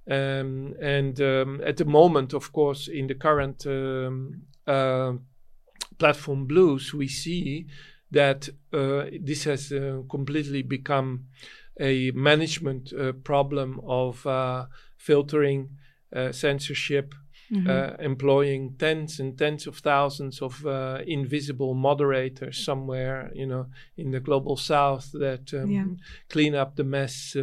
Um, 0.09 0.75
and 0.81 1.21
um, 1.21 1.61
at 1.65 1.77
the 1.77 1.85
moment, 1.85 2.33
of 2.33 2.53
course, 2.53 2.89
in 2.89 3.07
the 3.07 3.15
current 3.15 3.67
um, 3.67 4.43
uh, 4.67 5.13
platform 5.99 6.47
blues, 6.47 6.93
we 6.95 7.09
see 7.09 7.67
that 8.11 8.49
uh, 8.73 9.07
this 9.21 9.45
has 9.45 9.73
uh, 9.73 10.03
completely 10.09 10.63
become 10.63 11.27
a 11.79 12.11
management 12.13 12.93
uh, 12.93 13.13
problem 13.13 13.81
of 13.87 14.27
uh, 14.27 14.67
filtering, 14.97 15.71
uh, 16.15 16.33
censorship, 16.33 17.15
Mhm. 17.51 17.69
uh, 17.69 17.97
employing 18.05 18.75
tens 18.79 19.21
and 19.21 19.39
tens 19.39 19.67
of 19.67 19.79
thousands 19.79 20.43
of 20.43 20.65
uh, 20.67 21.01
invisible 21.07 21.75
moderators 21.75 22.65
somewhere, 22.65 23.31
you 23.35 23.47
know, 23.47 23.67
in 23.97 24.11
the 24.11 24.21
global 24.21 24.57
south 24.57 25.11
that 25.13 25.53
um, 25.55 25.71
Yeah. 25.71 25.87
clean 26.29 26.55
up 26.55 26.75
the 26.77 26.85
mess 26.85 27.37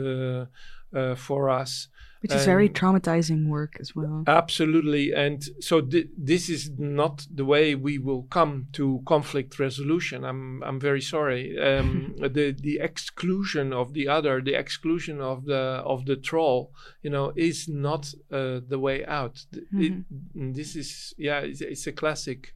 uh, 0.94 1.16
for 1.16 1.50
us. 1.50 1.88
Which 2.22 2.32
is 2.32 2.46
very 2.46 2.70
um, 2.70 2.74
traumatizing 2.74 3.48
work 3.50 3.76
as 3.82 3.94
well. 3.94 4.24
Absolutely, 4.28 5.12
and 5.14 5.44
so 5.60 5.82
thi- 5.82 6.08
this 6.18 6.48
is 6.48 6.72
not 6.78 7.28
the 7.30 7.44
way 7.44 7.76
we 7.76 7.98
will 7.98 8.24
come 8.24 8.68
to 8.74 9.02
conflict 9.06 9.60
resolution. 9.60 10.24
I'm 10.24 10.64
I'm 10.64 10.80
very 10.80 11.02
sorry. 11.02 11.60
Um, 11.60 12.16
the 12.20 12.56
the 12.58 12.80
exclusion 12.80 13.74
of 13.74 13.94
the 13.94 14.08
other, 14.08 14.42
the 14.42 14.54
exclusion 14.54 15.20
of 15.20 15.44
the 15.46 15.82
of 15.86 16.06
the 16.06 16.16
troll, 16.16 16.72
you 17.02 17.10
know, 17.10 17.34
is 17.36 17.68
not 17.68 18.14
uh, 18.32 18.62
the 18.70 18.80
way 18.80 19.04
out. 19.06 19.46
Th- 19.52 19.66
it- 19.74 20.54
this 20.56 20.76
is 20.78 21.14
yeah, 21.18 21.40
it's, 21.40 21.60
it's 21.60 21.88
a 21.88 21.92
classic 21.92 22.54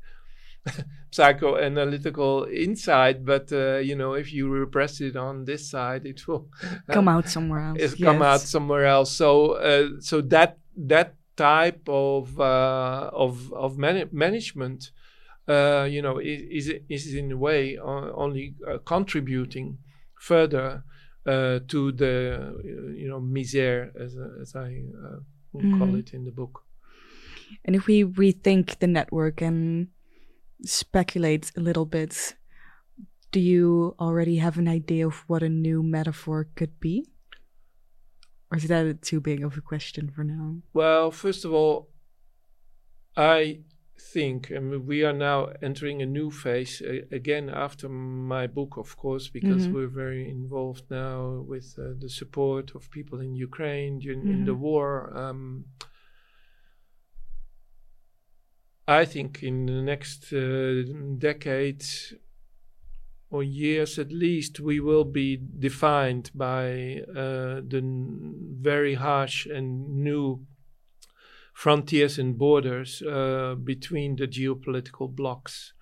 psychoanalytical 1.12 2.51
insight. 2.53 3.25
But 3.25 3.51
uh, 3.51 3.77
you 3.77 3.95
know, 3.95 4.13
if 4.13 4.34
you 4.34 4.49
repress 4.49 5.01
it 5.01 5.15
on 5.15 5.45
this 5.45 5.69
side, 5.69 6.06
it 6.06 6.27
will 6.27 6.49
come 6.91 7.08
out 7.08 7.30
somewhere 7.30 7.60
else. 7.62 7.77
it's 7.82 7.95
come 7.95 8.21
out 8.21 8.41
somewhere 8.41 8.86
else. 8.86 9.12
So 9.12 9.53
uh, 9.53 9.99
so 9.99 10.21
that 10.21 10.58
that 10.75 11.15
type 11.36 11.88
of 11.88 12.39
uh, 12.39 13.10
of 13.13 13.51
of 13.53 13.77
man- 13.77 14.10
management, 14.12 14.91
uh, 15.47 15.88
you 15.89 16.01
know, 16.01 16.19
is 16.19 16.71
is, 16.89 17.13
in 17.13 17.32
a 17.32 17.38
way 17.38 17.77
only 17.77 18.56
uh, 18.67 18.77
contributing 18.86 19.77
further 20.19 20.84
uh, 21.25 21.60
to 21.67 21.91
the 21.91 22.53
uh, 22.58 22.62
you 22.95 23.08
know 23.08 23.19
misère 23.21 23.91
as 23.95 24.17
as 24.41 24.56
I 24.56 24.84
uh, 25.06 25.19
call 25.77 25.93
Mhm. 25.93 25.99
it 25.99 26.13
in 26.13 26.23
the 26.25 26.32
book. 26.32 26.63
And 27.65 27.75
if 27.75 27.88
we 27.88 28.03
rethink 28.03 28.80
the 28.80 28.88
network 28.88 29.41
and 29.41 29.88
speculate 30.63 31.52
a 31.56 31.60
little 31.60 31.86
bit, 31.86 32.36
do 33.32 33.39
you 33.39 33.96
already 34.00 34.38
have 34.38 34.58
an 34.58 34.67
idea 34.67 35.06
of 35.08 35.24
what 35.28 35.43
a 35.43 35.50
new 35.50 35.84
metaphor 35.84 36.48
could 36.56 36.80
be? 36.80 37.06
Or 38.52 38.58
is 38.58 38.67
that 38.67 39.02
too 39.02 39.20
big 39.20 39.43
of 39.43 39.58
a 39.58 39.62
question 39.62 40.10
for 40.10 40.24
now? 40.24 40.58
Well, 40.74 41.12
first 41.12 41.43
of 41.46 41.52
all, 41.54 41.89
I 43.15 43.62
think, 44.00 44.52
and 44.52 44.86
we 44.88 45.04
are 45.04 45.13
now 45.13 45.48
entering 45.62 46.02
a 46.02 46.06
new 46.06 46.30
phase 46.32 46.82
uh, 46.82 47.02
again 47.12 47.50
after 47.50 47.89
my 47.89 48.48
book, 48.48 48.78
of 48.78 48.96
course, 48.96 49.28
because 49.28 49.67
Mhm. 49.67 49.74
we're 49.74 49.88
very 50.04 50.30
involved 50.30 50.86
now 50.89 51.43
with 51.48 51.76
uh, 51.78 51.93
the 52.00 52.10
support 52.10 52.76
of 52.76 52.89
people 52.91 53.20
in 53.20 53.36
Ukraine 53.36 54.00
in, 54.02 54.28
in 54.34 54.46
the 54.46 54.54
Mhm. 54.56 54.60
war. 54.60 54.89
Um, 55.17 55.65
I 58.88 59.06
think 59.06 59.43
in 59.43 59.65
the 59.65 59.82
next 59.82 60.34
uh, 60.34 60.84
decade 61.17 61.84
or 63.30 63.43
years 63.43 63.97
at 64.00 64.12
least, 64.12 64.60
we 64.60 64.80
will 64.80 65.04
be 65.06 65.38
defined 65.60 66.32
by 66.34 67.02
uh, 67.10 67.62
the 67.65 67.80
n- 67.84 68.58
very 68.62 68.93
harsh 68.95 69.45
and 69.45 70.04
new 70.04 70.45
frontiers 71.54 72.19
and 72.19 72.38
borders 72.38 73.02
uh, 73.02 73.56
between 73.63 74.15
the 74.15 74.28
geopolitical 74.28 75.13
blocks. 75.13 75.73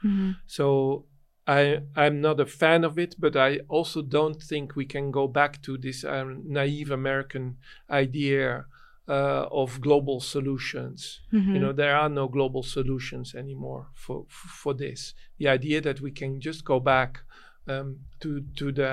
So 0.47 1.07
I 1.47 1.81
I'm 1.95 2.21
not 2.21 2.39
a 2.39 2.45
fan 2.45 2.83
of 2.83 2.97
it, 2.99 3.15
but 3.19 3.35
I 3.35 3.59
also 3.69 4.01
don't 4.01 4.41
think 4.41 4.75
we 4.75 4.85
can 4.85 5.11
go 5.11 5.27
back 5.27 5.61
to 5.63 5.77
this 5.77 6.03
um, 6.03 6.43
naive 6.45 6.91
American 6.91 7.57
idea 7.89 8.65
uh, 9.07 9.45
of 9.51 9.79
global 9.81 10.19
solutions. 10.19 11.21
You 11.53 11.59
know, 11.59 11.73
there 11.73 11.95
are 11.95 12.09
no 12.09 12.27
global 12.27 12.63
solutions 12.63 13.35
anymore 13.35 13.87
for 13.93 14.25
for 14.29 14.73
this. 14.73 15.13
The 15.37 15.47
idea 15.47 15.81
that 15.81 16.01
we 16.01 16.11
can 16.11 16.39
just 16.41 16.63
go 16.65 16.79
back 16.79 17.19
um, 17.67 17.99
to 18.19 18.41
to 18.55 18.71
the 18.71 18.91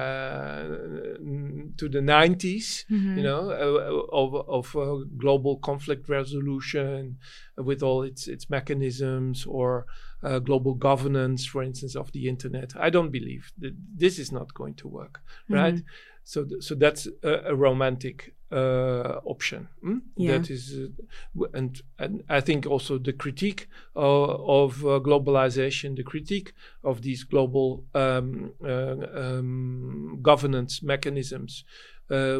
to 1.76 1.88
the 1.88 2.00
90s 2.00 2.84
you 3.16 3.22
know, 3.22 3.50
uh, 3.50 4.16
of 4.16 4.34
of 4.48 4.76
uh, 4.76 5.04
global 5.16 5.56
conflict 5.58 6.08
resolution 6.08 7.18
with 7.56 7.82
all 7.82 8.02
its 8.02 8.28
its 8.28 8.48
mechanisms 8.50 9.44
or 9.46 9.86
uh, 10.22 10.38
global 10.38 10.74
governance, 10.74 11.44
for 11.46 11.62
instance, 11.62 11.96
of 11.96 12.12
the 12.12 12.28
internet. 12.28 12.72
I 12.76 12.90
don't 12.90 13.10
believe 13.10 13.52
that 13.58 13.74
this 13.96 14.18
is 14.18 14.30
not 14.32 14.54
going 14.54 14.74
to 14.76 14.88
work, 14.88 15.20
right? 15.48 15.78
So 16.24 16.44
th- 16.44 16.62
so 16.62 16.74
that's 16.74 17.08
a, 17.22 17.32
a 17.46 17.54
romantic 17.54 18.34
uh, 18.52 19.20
option. 19.24 19.68
hmm? 19.80 19.98
Yeah. 20.16 20.38
That 20.38 20.50
is, 20.50 20.74
uh, 20.74 21.44
and 21.54 21.80
and 21.98 22.22
I 22.28 22.40
think 22.40 22.66
also 22.66 22.98
the 22.98 23.12
critique 23.12 23.68
uh, 23.96 24.00
of 24.00 24.84
uh, 24.84 25.00
globalization, 25.00 25.96
the 25.96 26.02
critique 26.04 26.52
of 26.84 27.02
these 27.02 27.24
global 27.24 27.84
um, 27.94 28.52
uh, 28.64 28.96
um, 29.14 30.18
governance 30.22 30.82
mechanisms 30.82 31.64
uh, 32.10 32.38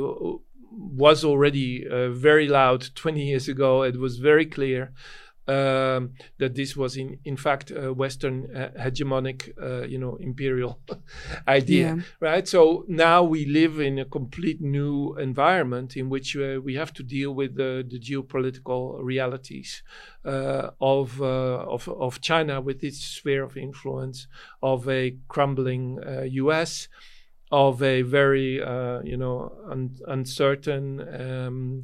was 0.70 1.24
already 1.24 1.86
uh, 1.88 2.10
very 2.10 2.48
loud 2.48 2.88
20 2.94 3.22
years 3.24 3.48
ago. 3.48 3.82
It 3.82 3.98
was 3.98 4.18
very 4.18 4.46
clear 4.46 4.92
um, 5.48 6.12
that 6.38 6.54
this 6.54 6.76
was 6.76 6.96
in 6.96 7.18
in 7.24 7.36
fact 7.36 7.70
a 7.72 7.92
Western 7.92 8.54
uh, 8.56 8.70
hegemonic, 8.78 9.50
uh, 9.60 9.86
you 9.86 9.98
know, 9.98 10.16
imperial 10.16 10.80
idea, 11.48 11.96
Yeah. 11.96 12.02
right? 12.20 12.46
So 12.48 12.84
now 12.88 13.22
we 13.24 13.44
live 13.46 13.80
in 13.80 13.98
a 13.98 14.04
complete 14.04 14.60
new 14.60 15.16
environment 15.18 15.96
in 15.96 16.08
which 16.08 16.36
uh, 16.36 16.60
we 16.62 16.74
have 16.74 16.92
to 16.94 17.02
deal 17.02 17.34
with 17.34 17.56
the, 17.56 17.84
the 17.88 17.98
geopolitical 17.98 18.98
realities 19.02 19.82
uh, 20.24 20.70
of, 20.80 21.20
uh, 21.20 21.64
of 21.74 21.88
of 21.88 22.20
China 22.20 22.60
with 22.60 22.82
its 22.84 22.98
sphere 23.04 23.42
of 23.42 23.56
influence, 23.56 24.28
of 24.62 24.88
a 24.88 25.16
crumbling 25.28 25.98
uh, 26.06 26.22
U.S 26.22 26.88
of 27.50 27.82
a 27.82 28.00
very 28.02 28.62
uh, 28.62 29.02
you 29.02 29.16
know 29.16 29.52
un- 29.70 29.98
uncertain 30.08 31.00
um, 31.20 31.82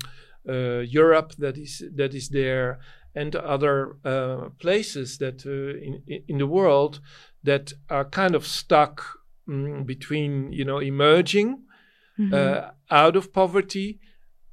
uh, 0.49 0.79
Europe 0.81 1.35
that 1.37 1.59
is 1.59 1.83
that 1.95 2.15
is 2.15 2.29
there, 2.31 2.79
and 3.21 3.35
other 3.37 3.77
uh, 4.05 4.49
places 4.65 5.19
that 5.19 5.39
uh, 5.47 5.79
in 5.87 5.95
in 6.29 6.39
the 6.39 6.47
world 6.59 7.01
that 7.45 7.73
are 7.89 8.05
kind 8.21 8.35
of 8.35 8.45
stuck 8.47 8.97
mm, 9.49 9.85
between 9.87 10.53
you 10.59 10.65
know 10.65 10.81
emerging 10.81 11.51
uh, 12.33 12.61
out 12.91 13.17
of 13.17 13.33
poverty 13.33 13.89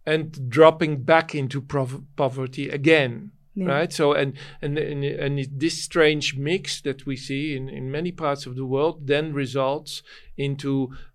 and 0.06 0.26
dropping 0.50 1.04
back 1.04 1.34
into 1.34 1.60
prov- 1.62 2.04
poverty 2.16 2.66
again 2.80 3.32
Yeah. 3.58 3.72
right 3.76 3.94
so 3.94 4.06
and 4.22 4.32
and 4.62 4.78
and, 4.78 5.04
and 5.04 5.36
this 5.62 5.76
strange 5.90 6.28
mix 6.38 6.82
that 6.82 7.06
we 7.08 7.16
see 7.28 7.56
in, 7.58 7.70
in 7.70 7.90
many 7.98 8.12
parts 8.12 8.46
of 8.48 8.54
the 8.56 8.66
world 8.74 8.96
then 9.08 9.34
results 9.44 10.04
into 10.36 10.72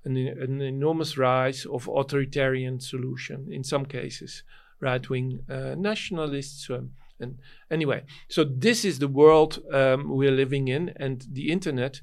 an, 0.06 0.16
an 0.16 0.60
enormous 0.74 1.12
rise 1.18 1.60
of 1.68 1.88
authoritarian 2.00 2.80
solution 2.80 3.38
in 3.56 3.62
some 3.64 3.84
cases 3.86 4.42
right-wing 4.80 5.28
uh, 5.56 5.74
nationalists 5.90 6.70
um, 6.70 6.90
and 7.20 7.38
anyway 7.70 8.02
so 8.28 8.44
this 8.44 8.84
is 8.84 8.98
the 8.98 9.08
world 9.08 9.58
um, 9.72 10.08
we're 10.08 10.30
living 10.30 10.68
in 10.68 10.92
and 10.96 11.26
the 11.32 11.50
internet 11.50 12.00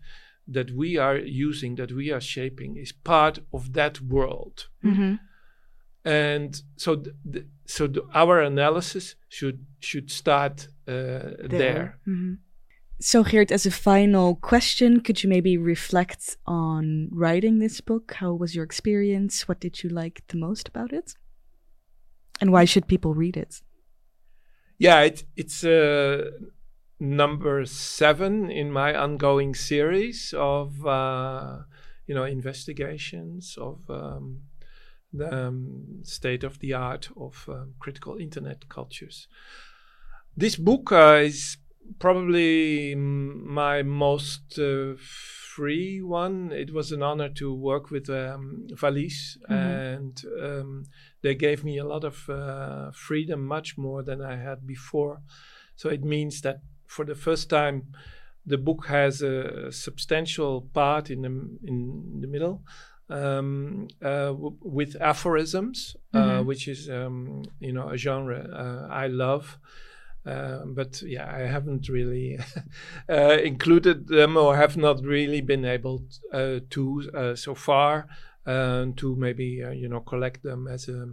that 0.48 0.72
we 0.72 0.98
are 0.98 1.18
using 1.18 1.76
that 1.76 1.92
we 1.92 2.12
are 2.12 2.22
shaping 2.22 2.78
is 2.78 2.92
part 2.92 3.40
of 3.52 3.74
that 3.74 4.00
world 4.02 4.68
Mhm. 4.84 5.20
and 6.06 6.62
so 6.78 6.96
th- 6.96 7.46
so 7.66 7.88
the, 7.88 8.02
our 8.14 8.42
analysis 8.42 9.16
should 9.28 9.66
should 9.80 10.10
start 10.10 10.68
uh, 10.88 11.48
there. 11.50 12.00
Mhm. 12.08 12.38
So, 13.00 13.24
Geert, 13.24 13.52
as 13.52 13.66
a 13.66 13.72
final 13.72 14.36
question, 14.36 15.02
could 15.02 15.22
you 15.22 15.30
maybe 15.30 15.56
reflect 15.58 16.38
on 16.48 17.10
writing 17.12 17.60
this 17.60 17.82
book? 17.82 18.14
How 18.14 18.34
was 18.34 18.56
your 18.56 18.64
experience? 18.66 19.48
What 19.48 19.60
did 19.60 19.84
you 19.84 19.90
like 19.90 20.24
the 20.30 20.38
most 20.38 20.68
about 20.68 20.94
it? 20.94 21.14
And 22.42 22.52
why 22.52 22.66
should 22.66 22.88
people 22.88 23.14
read 23.14 23.38
it? 23.38 23.62
Yeah, 24.78 25.02
it, 25.02 25.24
it's 25.36 25.64
uh, 25.64 26.32
number 27.00 27.66
seven 27.66 28.52
in 28.52 28.72
my 28.72 28.94
ongoing 28.96 29.56
series 29.56 30.34
of 30.38 30.86
uh, 30.86 31.60
you 32.06 32.14
know 32.14 32.26
investigations 32.26 33.58
of 33.60 33.90
um, 33.90 34.42
the 35.12 35.48
um, 35.48 36.00
state 36.04 36.44
of 36.44 36.60
the 36.60 36.74
art 36.74 37.10
of 37.18 37.46
um, 37.50 37.74
critical 37.80 38.18
internet 38.18 38.70
cultures. 38.70 39.28
This 40.36 40.56
book 40.56 40.92
uh, 40.92 41.22
is 41.24 41.58
probably 41.98 42.94
my 42.94 43.82
most 43.82 44.60
uh, 44.60 44.94
free 45.00 46.02
one. 46.04 46.52
It 46.52 46.72
was 46.72 46.92
an 46.92 47.02
honor 47.02 47.30
to 47.30 47.52
work 47.52 47.90
with 47.90 48.10
um, 48.12 48.68
Valiz, 48.74 49.38
and 49.50 50.22
um, 50.40 50.86
they 51.28 51.36
gave 51.36 51.64
me 51.64 51.78
a 51.80 51.84
lot 51.94 52.04
of 52.04 52.30
uh, 52.30 52.92
freedom, 53.08 53.40
much 53.46 53.78
more 53.78 54.04
than 54.04 54.22
I 54.22 54.36
had 54.48 54.66
before. 54.66 55.22
So 55.76 55.90
it 55.90 56.04
means 56.04 56.42
that 56.42 56.58
for 56.88 57.06
the 57.06 57.16
first 57.16 57.50
time, 57.50 57.82
the 58.46 58.58
book 58.58 58.86
has 58.88 59.22
a 59.22 59.72
substantial 59.72 60.62
part 60.74 61.10
in 61.10 61.22
the 61.22 61.32
in 61.72 61.78
the 62.22 62.28
middle. 62.28 62.62
Um, 63.10 63.88
uh, 64.02 64.32
w- 64.36 64.58
with 64.78 64.96
aphorisms, 65.02 65.96
uh, 66.14 66.42
Mhm. 66.42 66.46
which 66.46 66.68
is 66.68 66.90
um, 66.90 67.44
you 67.60 67.74
know 67.74 67.90
a 67.90 67.98
genre 67.98 68.40
uh, 68.64 68.88
I 69.04 69.08
love, 69.08 69.46
uh, 70.26 70.66
but 70.66 71.02
yeah, 71.02 71.28
I 71.42 71.48
haven't 71.56 71.88
really 71.90 72.38
uh, 73.10 73.38
included 73.52 74.08
them 74.08 74.36
or 74.38 74.56
have 74.56 74.76
not 74.78 74.98
really 75.04 75.42
been 75.42 75.66
able 75.66 75.98
uh, 76.34 76.60
to 76.70 76.84
uh, 77.14 77.36
so 77.36 77.56
far 77.56 77.94
uh, 78.00 78.37
to 78.96 79.16
maybe 79.18 79.64
uh, 79.64 79.72
you 79.72 79.88
know 79.90 80.00
collect 80.02 80.44
them 80.44 80.68
as 80.68 80.90
a 80.90 81.08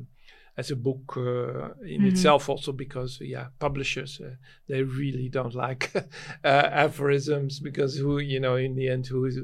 as 0.56 0.70
a 0.70 0.76
book 0.76 1.16
uh, 1.16 1.74
in 1.84 2.02
Mhm. 2.02 2.06
itself 2.06 2.48
also 2.48 2.72
because 2.72 3.18
yeah 3.20 3.48
publishers 3.58 4.20
uh, 4.20 4.36
they 4.68 4.82
really 4.84 5.28
don't 5.28 5.54
like 5.54 5.90
uh, 6.44 6.68
aphorisms 6.72 7.58
because 7.60 7.96
who 7.98 8.18
you 8.18 8.38
know 8.40 8.56
in 8.56 8.76
the 8.76 8.88
end 8.88 9.06
who 9.08 9.24
is 9.26 9.36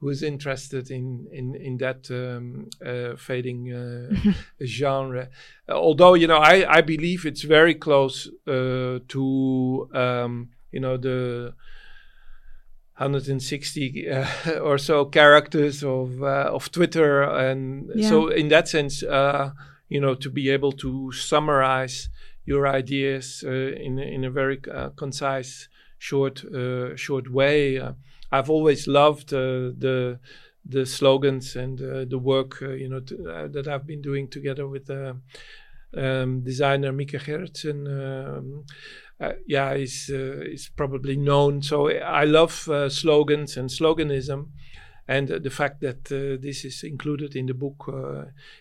who 0.00 0.08
is 0.08 0.22
interested 0.22 0.90
in 0.90 1.26
in 1.32 1.54
in 1.56 1.76
that 1.78 2.10
um, 2.10 2.68
uh, 2.84 3.16
fading 3.16 3.72
uh, 3.72 4.10
genre 4.64 5.28
Uh, 5.68 5.72
although 5.74 6.14
you 6.14 6.26
know 6.26 6.38
I 6.38 6.78
I 6.78 6.80
believe 6.82 7.26
it's 7.26 7.42
very 7.44 7.74
close 7.74 8.30
uh, 8.46 9.00
to 9.08 9.88
um, 9.92 10.50
you 10.72 10.80
know 10.80 10.96
the 10.96 11.52
160 12.98 14.08
uh, 14.10 14.26
or 14.62 14.78
so 14.78 15.04
characters 15.04 15.82
of 15.84 16.22
uh, 16.22 16.50
of 16.52 16.70
Twitter, 16.70 17.22
and 17.22 17.90
Yeah. 17.94 18.08
so 18.08 18.28
in 18.28 18.48
that 18.48 18.68
sense, 18.68 19.02
uh, 19.02 19.50
you 19.88 20.00
know, 20.00 20.14
to 20.14 20.30
be 20.30 20.50
able 20.50 20.72
to 20.72 21.12
summarize 21.12 22.08
your 22.44 22.66
ideas 22.66 23.44
uh, 23.46 23.50
in 23.50 23.98
in 23.98 24.24
a 24.24 24.30
very 24.30 24.58
uh, 24.72 24.90
concise, 24.96 25.68
short 25.98 26.44
uh, 26.44 26.96
short 26.96 27.28
way. 27.30 27.78
Uh, 27.78 27.92
I've 28.32 28.50
always 28.50 28.86
loved 28.86 29.32
uh, 29.32 29.72
the 29.78 30.18
the 30.68 30.84
slogans 30.86 31.56
and 31.56 31.80
uh, 31.80 32.04
the 32.08 32.18
work 32.18 32.60
uh, 32.62 32.70
you 32.72 32.88
know 32.88 33.00
t- 33.00 33.16
uh, 33.16 33.48
that 33.48 33.68
I've 33.68 33.86
been 33.86 34.02
doing 34.02 34.28
together 34.30 34.66
with 34.66 34.90
uh, 34.90 35.14
um, 35.96 36.40
designer 36.42 36.92
Mieke 36.92 37.18
Gerritzen. 37.20 37.86
Um, 37.86 38.64
uh, 39.18 39.32
yeah, 39.46 39.72
is 39.72 40.10
uh, 40.12 40.40
is 40.42 40.68
probably 40.76 41.16
known. 41.16 41.62
So 41.62 41.88
I 41.88 42.24
love 42.24 42.68
uh, 42.68 42.90
slogans 42.90 43.56
and 43.56 43.70
sloganism, 43.70 44.48
and 45.08 45.28
the 45.28 45.50
fact 45.50 45.80
that 45.80 46.04
this 46.04 46.66
is 46.66 46.82
included 46.82 47.34
in 47.34 47.46
the 47.46 47.54
book, 47.54 47.86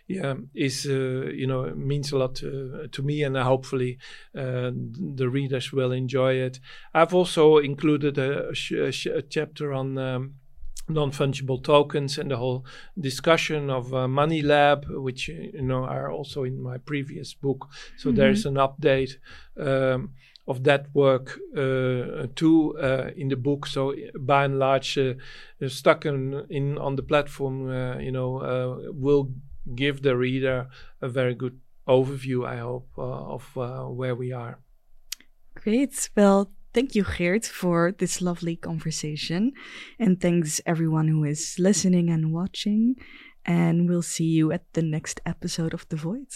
yeah, 0.08 0.36
is 0.54 0.86
you 0.86 1.46
know 1.46 1.74
means 1.76 2.14
a 2.14 2.18
lot 2.18 2.36
to, 2.36 2.88
to 2.90 3.04
me, 3.04 3.24
and 3.24 3.36
hopefully 3.36 3.98
the 4.34 5.30
readers 5.30 5.74
will 5.74 5.92
enjoy 5.92 6.36
it. 6.36 6.62
I've 6.94 7.14
also 7.14 7.58
included 7.58 8.18
a, 8.18 8.54
a, 8.72 8.88
a 8.88 9.22
chapter 9.24 9.74
on. 9.74 9.98
Um, 9.98 10.36
non-fungible 10.88 11.64
tokens 11.64 12.20
and 12.20 12.30
the 12.30 12.38
whole 12.38 12.64
discussion 13.00 13.72
of 13.72 13.92
uh, 13.92 14.08
money 14.08 14.44
lab 14.44 14.86
which 14.88 15.30
you 15.30 15.62
know 15.64 15.84
are 15.84 16.12
also 16.12 16.44
in 16.44 16.62
my 16.62 16.78
previous 16.78 17.34
book 17.34 17.68
so 17.98 18.10
mm-hmm. 18.10 18.18
there's 18.18 18.46
an 18.46 18.54
update 18.54 19.16
um, 19.60 20.12
of 20.48 20.64
that 20.64 20.88
work 20.94 21.40
uh, 21.58 22.28
too 22.36 22.78
uh, 22.78 23.10
in 23.16 23.30
the 23.30 23.36
book. 23.36 23.66
So 23.66 23.94
by 24.20 24.46
and 24.46 24.60
large, 24.60 24.98
uh, 24.98 25.14
stuck 25.68 26.06
in, 26.06 26.46
in, 26.50 26.78
on 26.78 26.96
the 26.96 27.04
platform, 27.04 27.70
uh, 27.70 27.98
you 27.98 28.12
know, 28.12 28.38
uh, 28.38 28.92
will 28.92 29.32
give 29.76 30.04
the 30.04 30.16
reader 30.16 30.68
a 31.02 31.10
very 31.10 31.34
good 31.34 31.60
overview. 31.88 32.46
I 32.46 32.58
hope 32.58 32.90
uh, 32.98 33.02
of 33.02 33.56
where 33.96 34.16
we 34.16 34.32
are. 34.32 34.60
Great. 35.56 36.10
Well, 36.16 36.52
thank 36.74 36.94
you, 36.94 37.04
Geert, 37.04 37.46
for 37.46 37.94
this 37.98 38.22
lovely 38.22 38.56
conversation, 38.56 39.54
and 39.98 40.20
thanks 40.22 40.62
everyone 40.66 41.08
who 41.08 41.24
is 41.24 41.56
listening 41.58 42.10
and 42.10 42.32
watching. 42.32 42.96
And 43.46 43.88
we'll 43.88 44.02
see 44.02 44.26
you 44.26 44.52
at 44.52 44.74
the 44.74 44.82
next 44.82 45.22
episode 45.26 45.74
of 45.74 45.88
The 45.90 45.96
Void. 45.96 46.28